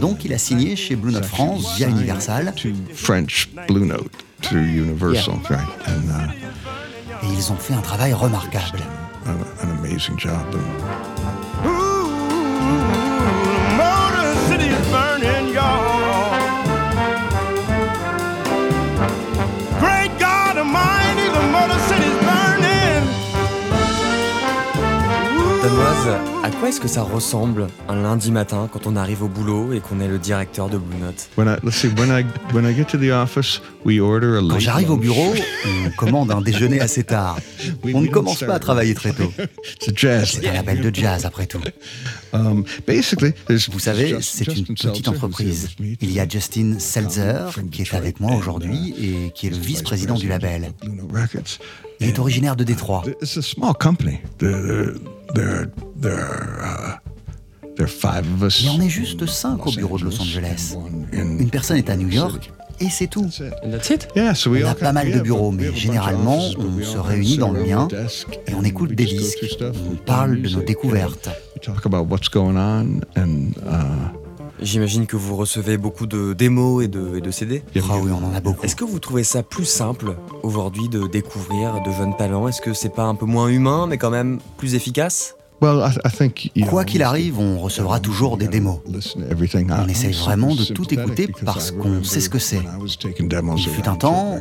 [0.00, 2.54] Donc il a signé chez Blue Note France via Universal.
[2.94, 4.10] French Blue Note
[4.42, 5.34] to Universal,
[7.22, 8.80] Et ils ont fait un travail remarquable.
[9.26, 10.32] An amazing job.
[26.42, 29.80] À quoi est-ce que ça ressemble un lundi matin quand on arrive au boulot et
[29.80, 31.28] qu'on est le directeur de Blue Note
[34.48, 35.34] Quand j'arrive au bureau,
[35.86, 37.38] on commande un déjeuner assez tard.
[37.94, 39.32] On ne commence pas à travailler très tôt.
[39.80, 40.04] C'est
[40.48, 41.60] un label de jazz après tout.
[42.32, 42.64] Um,
[43.70, 45.70] Vous savez, c'est une petite entreprise.
[46.00, 50.14] Il y a Justin Seltzer qui est avec moi aujourd'hui et qui est le vice-président
[50.14, 50.72] du label.
[52.00, 53.04] Il est originaire de Détroit.
[58.60, 60.76] Il y en est juste cinq au bureau de Los Angeles.
[61.12, 63.28] Une personne est à New York et c'est tout.
[63.64, 67.88] On a pas mal de bureaux, mais généralement, on se réunit dans le mien
[68.46, 69.44] et on écoute des disques.
[69.62, 71.28] On parle de nos découvertes.
[74.60, 77.62] J'imagine que vous recevez beaucoup de démos et de, et de CD.
[77.76, 78.64] Ah oui, on en a beaucoup.
[78.64, 82.48] Est-ce que vous trouvez ça plus simple aujourd'hui de découvrir de jeunes talents?
[82.48, 85.36] Est-ce que c'est pas un peu moins humain, mais quand même plus efficace?
[85.60, 88.78] Quoi qu'il arrive, on recevra toujours des démos.
[88.86, 92.60] On essaye vraiment de tout écouter parce qu'on sait ce que c'est.
[93.16, 94.38] Il fut un temps,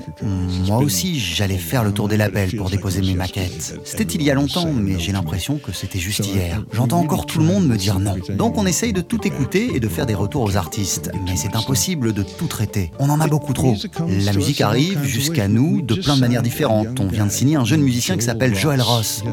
[0.68, 3.80] moi aussi, j'allais faire le tour des labels pour déposer mes maquettes.
[3.84, 6.64] C'était il y a longtemps, mais j'ai l'impression que c'était juste hier.
[6.74, 8.16] J'entends encore tout le monde me dire non.
[8.38, 11.12] Donc on essaye de tout écouter et de faire des retours aux artistes.
[11.26, 12.92] Mais c'est impossible de tout traiter.
[13.00, 13.76] On en a beaucoup trop.
[14.26, 17.00] La musique arrive jusqu'à nous de plein de manières différentes.
[17.00, 19.24] On vient de signer un jeune musicien qui s'appelle Joel Ross.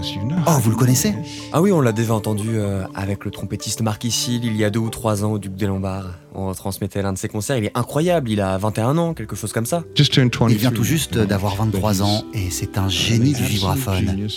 [0.47, 1.15] Oh, vous le connaissez?
[1.53, 4.71] Ah oui, on l'a déjà entendu euh, avec le trompettiste Marc Issil il y a
[4.71, 6.15] deux ou trois ans au Duc des Lombards.
[6.35, 7.59] On retransmettait l'un de ses concerts.
[7.59, 9.85] Il est incroyable, il a 21 ans, quelque chose comme ça.
[10.55, 14.29] Il vient tout juste d'avoir 23 ans et c'est un génie du vibraphone.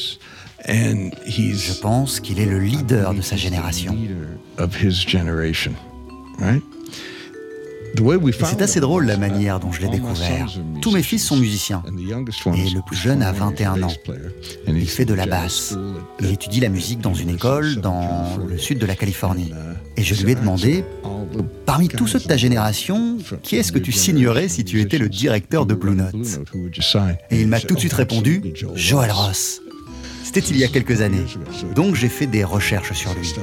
[0.68, 3.96] Je pense qu'il est le leader de sa génération.
[8.46, 10.48] C'est assez drôle la manière dont je l'ai découvert.
[10.82, 11.84] Tous mes fils sont musiciens.
[11.88, 13.94] Et le plus jeune a 21 ans.
[14.68, 15.76] Il fait de la basse.
[16.20, 19.52] Il étudie la musique dans une école dans le sud de la Californie.
[19.98, 20.84] Et je lui ai demandé,
[21.66, 25.10] parmi tous ceux de ta génération, qui est-ce que tu signerais si tu étais le
[25.10, 26.16] directeur de Blue Note?
[27.32, 28.42] Et il m'a tout de suite répondu,
[28.76, 29.62] Joel Ross.
[30.24, 31.24] C'était il y a quelques années.
[31.76, 33.34] Donc j'ai fait des recherches sur lui.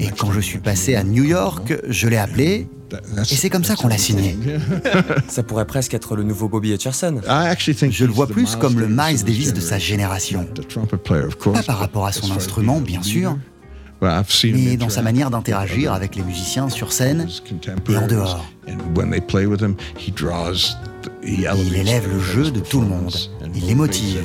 [0.00, 2.68] Et quand je suis passé à New York, je l'ai appelé.
[3.30, 4.36] Et c'est comme ça qu'on l'a signé.
[5.28, 7.20] Ça pourrait presque être le nouveau Bobby Hutcherson.
[7.90, 10.46] Je le vois plus comme le Miles Davis de sa génération.
[11.54, 13.38] Pas par rapport à son instrument, bien sûr,
[14.44, 17.28] mais dans sa manière d'interagir avec les musiciens sur scène
[17.88, 18.44] et en dehors.
[21.24, 23.14] Il élève le jeu de tout le monde.
[23.54, 24.20] Il les motive.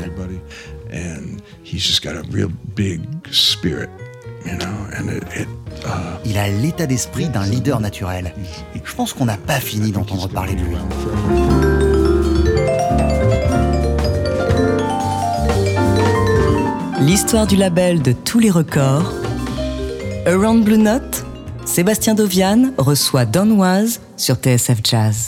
[4.48, 5.90] Uh,
[6.26, 8.34] Il a l'état d'esprit d'un leader naturel.
[8.84, 10.78] Je pense qu'on n'a pas fini d'entendre parler de lui.
[17.00, 19.14] L'histoire du label de tous les records.
[20.26, 21.26] Around Blue Note,
[21.66, 25.28] Sébastien Dovian reçoit Don Was sur TSF Jazz.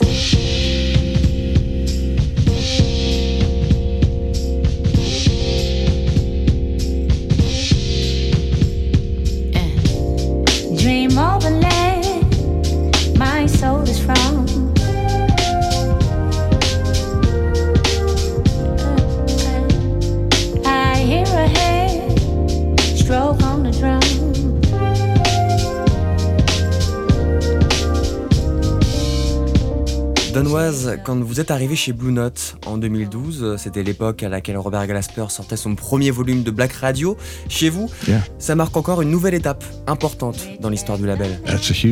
[31.04, 35.26] Quand vous êtes arrivé chez Blue Note en 2012, c'était l'époque à laquelle Robert Glasper
[35.30, 37.18] sortait son premier volume de Black Radio.
[37.48, 37.90] Chez vous,
[38.38, 41.40] ça marque encore une nouvelle étape importante dans l'histoire du label.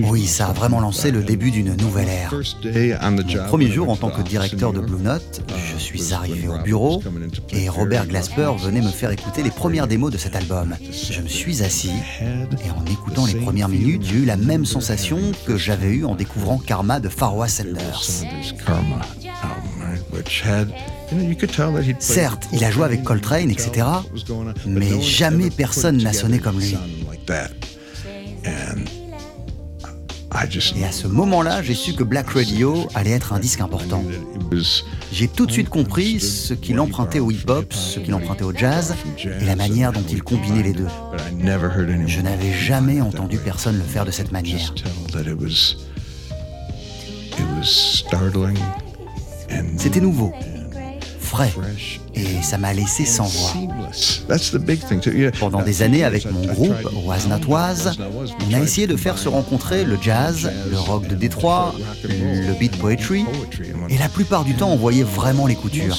[0.05, 2.33] Oui, ça a vraiment lancé le début d'une nouvelle ère.
[2.33, 5.41] Mon premier jour en tant que directeur de Blue Note,
[5.73, 7.01] je suis arrivé au bureau
[7.51, 10.75] et Robert Glasper venait me faire écouter les premières démos de cet album.
[10.91, 11.91] Je me suis assis
[12.21, 16.15] et en écoutant les premières minutes, j'ai eu la même sensation que j'avais eue en
[16.15, 18.23] découvrant Karma de Farwa Sanders.
[21.99, 23.87] Certes, il a joué avec Coltrane, etc.,
[24.65, 26.75] mais jamais personne n'a sonné comme lui.
[30.75, 34.03] Et à ce moment-là, j'ai su que Black Radio allait être un disque important.
[35.11, 38.93] J'ai tout de suite compris ce qu'il empruntait au hip-hop, ce qu'il empruntait au jazz
[39.17, 40.87] et la manière dont il combinait les deux.
[41.39, 44.73] Je n'avais jamais entendu personne le faire de cette manière.
[49.77, 50.33] C'était nouveau,
[51.27, 51.53] frais,
[52.15, 53.53] et ça m'a laissé sans voix.
[55.39, 56.75] Pendant des années, avec mon groupe,
[57.05, 57.91] Was Not Was,
[58.49, 62.77] on a essayé de faire se rencontrer le jazz, le rock de Détroit, le beat
[62.77, 63.25] poetry,
[63.89, 65.97] et la plupart du temps, on voyait vraiment les coutures.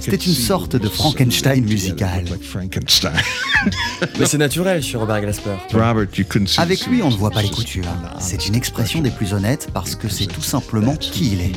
[0.00, 2.24] C'était une sorte de Frankenstein musical.
[4.18, 5.56] Mais c'est naturel chez Robert Glasper.
[6.58, 7.84] Avec lui, on ne voit pas les coutures.
[8.18, 11.52] C'est une expression des plus honnêtes parce que c'est tout simplement qui il est.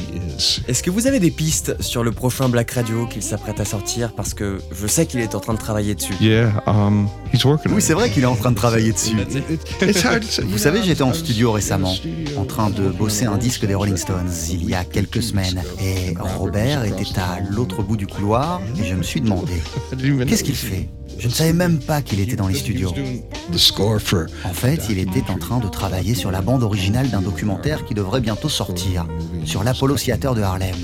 [0.68, 4.14] Est-ce que vous avez des pistes sur le prochain Black Radio qu'il s'apprête à sortir
[4.14, 6.14] parce que je sais qu'il est en train de travailler dessus.
[6.66, 7.08] Um,
[7.70, 9.16] oui, c'est vrai qu'il est en train de travailler dessus.
[10.44, 11.94] Vous savez, j'étais en studio récemment,
[12.38, 15.62] en train de bosser un disque des Rolling Stones il y a quelques semaines.
[15.80, 19.54] Et Robert était à l'autre bout du couloir et je me suis demandé,
[20.28, 20.90] qu'est-ce qu'il fait?
[21.20, 22.92] Je ne savais même pas qu'il était dans les studios.
[24.46, 27.94] En fait, il était en train de travailler sur la bande originale d'un documentaire qui
[27.94, 29.06] devrait bientôt sortir,
[29.46, 30.76] sur l'Apollo Theater de Harlem.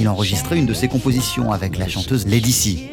[0.00, 2.90] Il enregistrait une de ses compositions avec la chanteuse Lady C.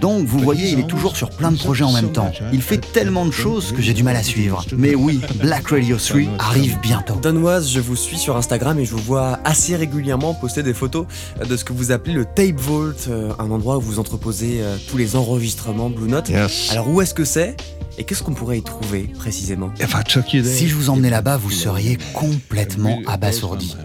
[0.00, 2.32] Donc, vous voyez, il est toujours sur plein de projets en même temps.
[2.52, 4.64] Il fait tellement de choses que j'ai du mal à suivre.
[4.76, 7.16] Mais oui, Black Radio 3 arrive bientôt.
[7.20, 11.06] Danoise, je vous suis sur Instagram et je vous vois assez régulièrement poster des photos
[11.46, 14.76] de ce que vous appelez le Tape Vault, euh, un endroit où vous entreposez euh,
[14.88, 16.30] tous les enregistrements Blue Note.
[16.70, 17.56] Alors, où est-ce que c'est?
[17.98, 23.00] Et qu'est-ce qu'on pourrait y trouver précisément Si je vous emmenais là-bas, vous seriez complètement
[23.06, 23.76] abasourdi.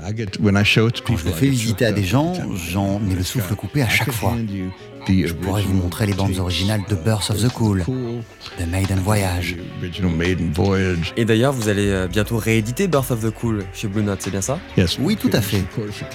[1.05, 4.11] Quand je le fais visiter à des gens, j'en ai le souffle coupé à chaque
[4.11, 4.35] fois.
[5.09, 7.85] Je pourrais vous montrer les bandes originales de Birth of the Cool,
[8.59, 9.55] de Maiden Voyage.
[11.15, 14.31] Et d'ailleurs, vous allez euh, bientôt rééditer Birth of the Cool chez Blue Note, c'est
[14.31, 14.59] bien ça
[14.99, 15.63] Oui, tout à fait.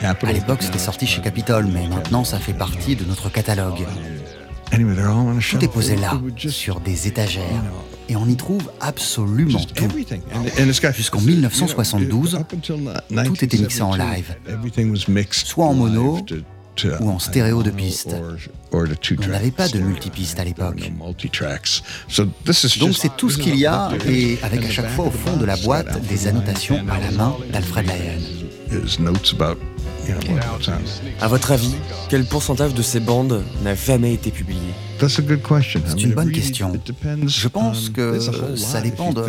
[0.03, 3.87] À l'époque, c'était sorti chez Capitol, mais maintenant, ça fait partie de notre catalogue.
[5.51, 6.19] Tout est posé là,
[6.49, 7.63] sur des étagères,
[8.09, 9.85] et on y trouve absolument tout.
[10.97, 12.39] Jusqu'en 1972,
[13.25, 14.35] tout était mixé en live,
[15.33, 16.19] soit en mono
[17.01, 18.17] ou en stéréo de piste.
[18.73, 20.91] On n'avait pas de multipiste à l'époque.
[22.81, 25.45] Donc c'est tout ce qu'il y a, et avec à chaque fois au fond de
[25.45, 28.21] la boîte des annotations à la main d'Alfred Lyon.
[31.21, 31.75] À votre avis,
[32.09, 34.61] quel pourcentage de ces bandes n'a jamais été publié
[35.09, 36.73] C'est une bonne question.
[37.27, 38.19] Je pense que
[38.57, 39.25] ça dépend de...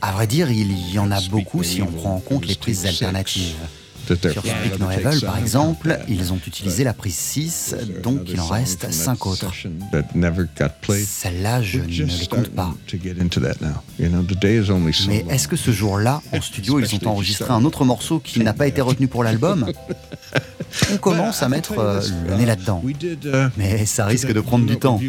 [0.00, 2.86] À vrai dire, il y en a beaucoup si on prend en compte les prises
[2.86, 3.56] alternatives.
[4.06, 8.46] Sur Speak No Evil, par exemple, ils ont utilisé la prise 6, donc il en
[8.46, 9.52] reste 5 autres.
[11.06, 12.74] Celles-là, je ne les compte pas.
[15.08, 18.52] Mais est-ce que ce jour-là, en studio, ils ont enregistré un autre morceau qui n'a
[18.52, 19.66] pas été retenu pour l'album
[20.92, 22.82] On commence à mettre euh, le nez là-dedans.
[23.56, 25.00] Mais ça risque de prendre du temps.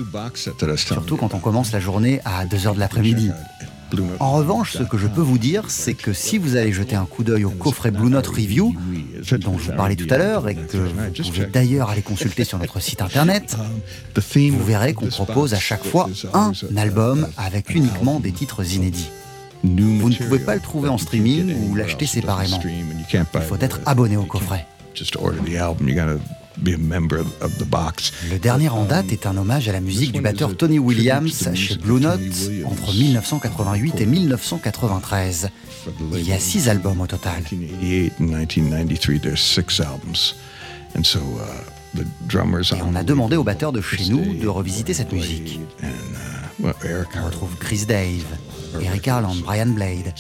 [0.76, 3.32] Surtout quand on commence la journée à 2h de l'après-midi.
[4.20, 7.06] En revanche, ce que je peux vous dire, c'est que si vous allez jeter un
[7.06, 8.76] coup d'œil au coffret Blue Note Review,
[9.40, 12.60] dont je vous parlais tout à l'heure et que vous pouvez d'ailleurs aller consulter sur
[12.60, 13.56] notre site internet,
[14.16, 19.10] vous verrez qu'on propose à chaque fois un album avec uniquement des titres inédits.
[19.64, 22.60] Vous ne pouvez pas le trouver en streaming ou l'acheter séparément.
[22.64, 24.66] Il faut être abonné au coffret.
[26.64, 31.78] Le dernier en date est un hommage à la musique du batteur Tony Williams chez
[31.78, 32.20] Blue Note
[32.66, 35.50] entre 1988 et 1993.
[36.14, 37.44] Il y a six albums au total.
[37.82, 38.12] Et
[42.84, 45.60] on a demandé au batteur de chez nous de revisiter cette musique.
[46.60, 48.26] On retrouve Chris Dave,
[48.82, 50.14] Eric Harland, Brian Blade,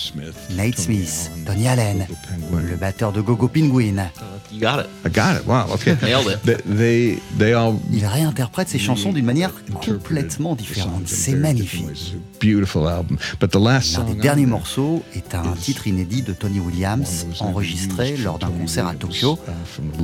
[0.52, 2.08] Nate Smith, Tony Allen,
[2.52, 4.10] le batteur de Gogo Penguin,
[4.52, 4.88] You got it.
[5.06, 5.45] I got it.
[5.45, 5.68] Wow.
[5.74, 5.95] Okay.
[6.02, 6.43] Nailed it.
[6.43, 9.52] They, they, they all Il réinterprète ses chansons d'une manière
[9.84, 11.08] complètement différente.
[11.08, 12.16] C'est magnifique.
[12.41, 13.18] Beautiful album.
[13.39, 18.16] But the last L'un des derniers morceaux est un titre inédit de Tony Williams, enregistré
[18.18, 19.38] lors d'un concert à Tokyo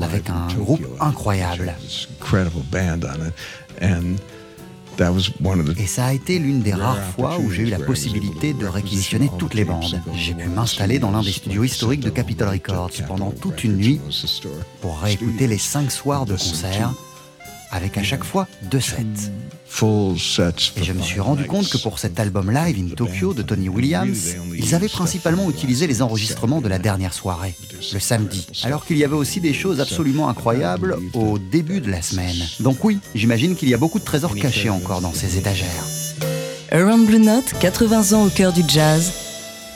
[0.01, 1.73] avec un groupe incroyable.
[2.21, 3.33] incredible band on it,
[3.81, 4.15] and
[5.77, 9.29] Et ça a été l'une des rares fois où j'ai eu la possibilité de réquisitionner
[9.37, 10.01] toutes les bandes.
[10.15, 13.99] J'ai pu m'installer dans l'un des studios historiques de Capitol Records pendant toute une nuit
[14.81, 16.93] pour réécouter les cinq soirs de concert,
[17.73, 19.31] avec à chaque fois deux sets.
[19.67, 20.73] Full sets.
[20.77, 23.69] Et je me suis rendu compte que pour cet album live in Tokyo de Tony
[23.69, 27.55] Williams, ils avaient principalement utilisé les enregistrements de la dernière soirée,
[27.91, 32.01] le samedi, alors qu'il y avait aussi des choses absolument incroyables au début de la
[32.01, 32.37] semaine.
[32.59, 35.87] Donc oui, j'imagine qu'il y a beaucoup de trésors cachés encore dans ces étagères.
[36.71, 39.11] Around Blue Note, 80 ans au cœur du jazz.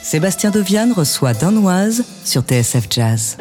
[0.04, 3.38] Sébastien Dovian reçoit Danoise sur TSF Jazz.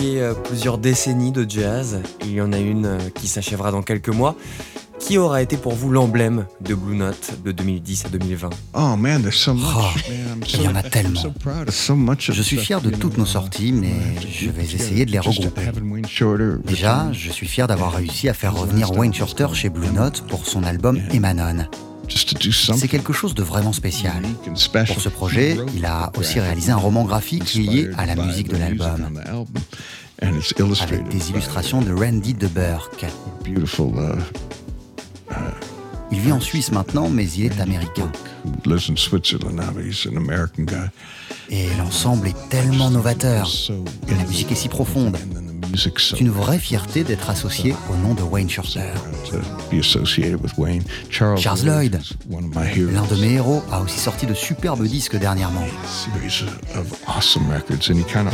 [0.00, 2.00] Évoqué euh, plusieurs décennies de jazz.
[2.22, 4.34] Il y en a une euh, qui s'achèvera dans quelques mois.
[4.98, 9.22] Qui aura été pour vous l'emblème de Blue Note de 2010 à 2020 Oh man,
[9.22, 9.64] there's so much.
[9.74, 11.20] Oh, man, il y en a tellement.
[11.20, 13.94] I'm so proud of so much of Je suis fier de toutes nos sorties, mais
[14.30, 15.62] je vais essayer de les regrouper.
[16.66, 20.46] Déjà, je suis fier d'avoir réussi à faire revenir Wayne Shorter chez Blue Note pour
[20.46, 21.64] son album Emanon.
[22.10, 24.22] C'est quelque chose de vraiment spécial.
[24.86, 28.56] Pour ce projet, il a aussi réalisé un roman graphique lié à la musique de
[28.56, 29.20] l'album,
[30.22, 33.06] And it's illustrated avec des illustrations de Randy de Burke.
[35.30, 35.34] uh,
[36.12, 38.12] Il vit en Suisse maintenant, mais il est américain.
[41.48, 43.50] Et l'ensemble est tellement novateur.
[44.08, 45.16] La musique est si profonde.
[45.76, 48.92] C'est une vraie fierté d'être associé au nom de Wayne Shorter.
[51.10, 52.00] Charles, Lloyd,
[52.30, 55.64] l'un de mes héros, a aussi sorti de superbes disques dernièrement.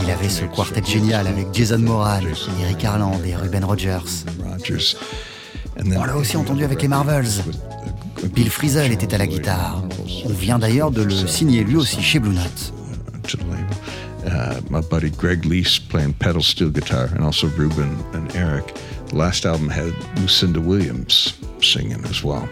[0.04, 2.20] Il avait ce quartet génial avec Jason Moran,
[2.62, 4.24] Eric Harland et Ruben Rogers.
[5.84, 7.42] On l'a aussi entendu avec les Marvels.
[8.34, 9.82] Bill Frisell était à la guitare.
[10.24, 12.72] On vient d'ailleurs de le signer lui aussi chez Blue Note.
[14.26, 18.74] Uh, my buddy Greg Lease playing pedal steel guitar, and also Ruben and Eric.
[19.08, 22.48] The last album had Lucinda Williams singing as well,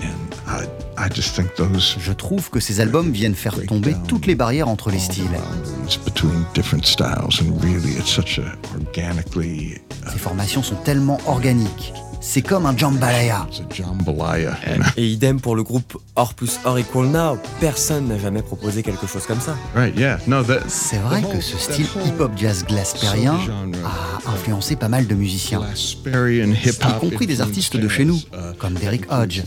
[0.00, 0.66] and I
[0.96, 4.68] I just think those Je trouve que ces albums viennent faire tomber toutes les barrières
[4.68, 5.28] entre les styles.
[5.30, 11.18] boundaries between different styles, and really it's such a organically uh, Ces formations sont tellement
[11.26, 11.92] organiques.
[12.22, 13.46] C'est comme un jambalaya.
[13.48, 14.54] it's a jambalaya.
[14.76, 14.84] know?
[14.96, 17.38] Et idem pour le groupe Or plus Or equal Now.
[17.60, 19.56] Personne n'a jamais proposé quelque chose comme ça.
[19.74, 19.98] Right?
[19.98, 20.18] Yeah.
[20.26, 23.38] No, that C'est vrai que ce style hip-hop jazz glaspérien
[23.84, 25.62] a influencé pas mal de musiciens,
[26.06, 28.20] y compris des artistes de chez nous,
[28.58, 29.42] comme Derek Hodge,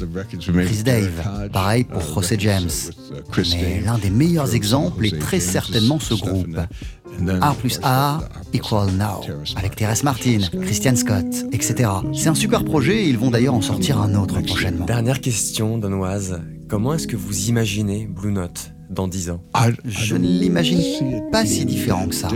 [0.65, 2.69] Chris Dave, pareil pour José James.
[3.37, 6.57] Mais l'un des meilleurs exemples est très certainement ce groupe.
[7.41, 8.19] A plus A
[8.53, 9.21] equal now,
[9.55, 11.89] avec Terrence Martin, Christian Scott, etc.
[12.13, 14.85] C'est un super projet et ils vont d'ailleurs en sortir un autre prochainement.
[14.85, 16.41] Dernière question, Danoise.
[16.69, 18.71] Comment est-ce que vous imaginez Blue Note?
[18.93, 19.41] Dans 10 ans
[19.85, 20.79] Je ne l'imagine
[21.31, 22.29] pas si différent que ça.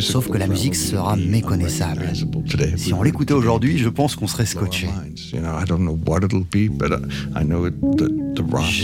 [0.00, 2.02] Sauf que la musique sera méconnaissable.
[2.76, 4.88] Si on l'écoutait aujourd'hui, je pense qu'on serait scotché.
[5.24, 5.36] Je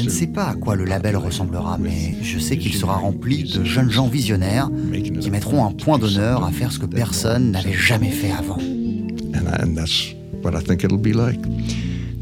[0.02, 3.64] ne sais pas à quoi le label ressemblera, mais je sais qu'il sera rempli de
[3.64, 8.10] jeunes gens visionnaires qui mettront un point d'honneur à faire ce que personne n'avait jamais
[8.10, 8.58] fait avant.
[9.62, 11.40] And that's what I think it'll be like.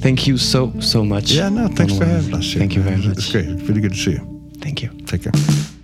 [0.00, 1.32] Thank you so, so much.
[1.32, 2.54] Yeah, no, thanks for having us.
[2.54, 3.18] Thank you very much.
[3.18, 3.48] It's great.
[3.48, 4.37] It's really good to see you.
[4.60, 4.90] Thank you.
[5.06, 5.77] Take care.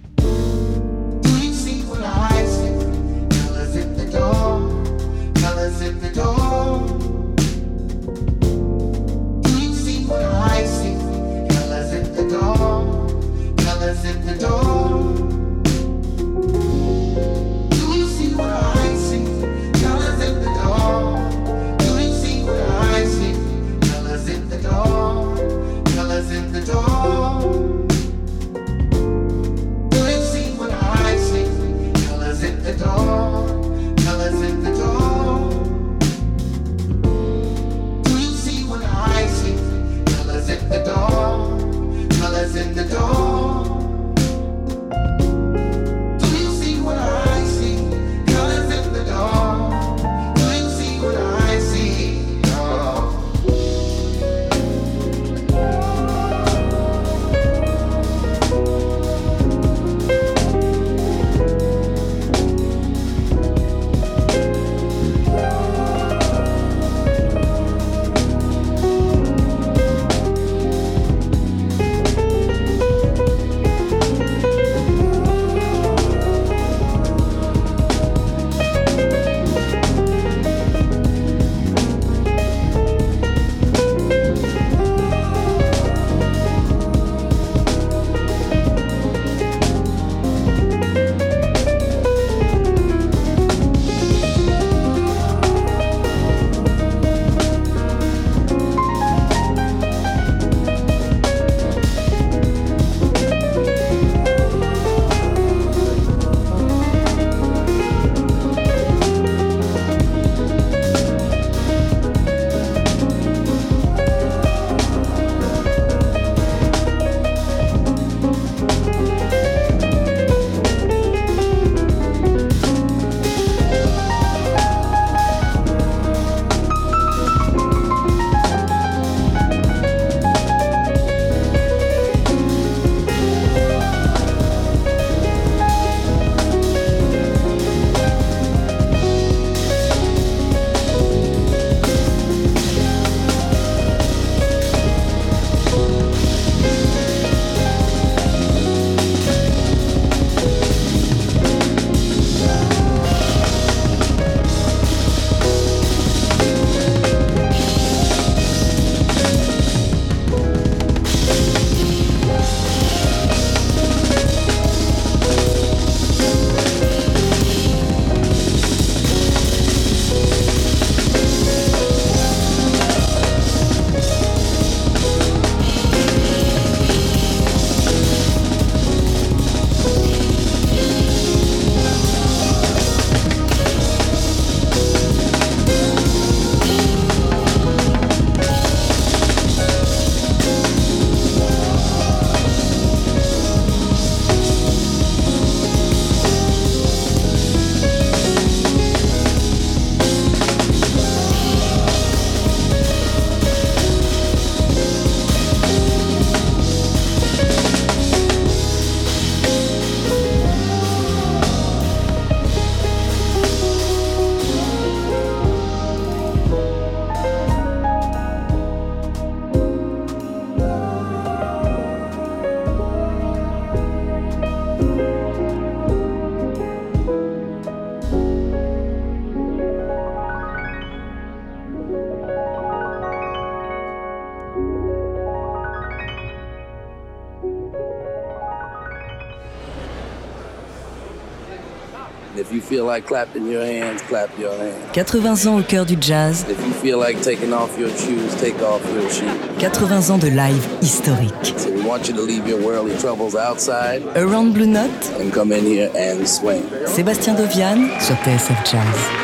[244.92, 246.44] 80 ans au cœur du jazz.
[246.48, 249.30] If you feel like taking off your shoes, take off your shoes.
[249.58, 251.54] 80 ans de live historique.
[251.56, 254.02] So we want you to leave your worldly troubles outside.
[254.16, 255.10] Around Blue Note.
[255.20, 256.62] And come in here and swing.
[256.86, 259.23] Sébastien Dovian sur TSF Jazz.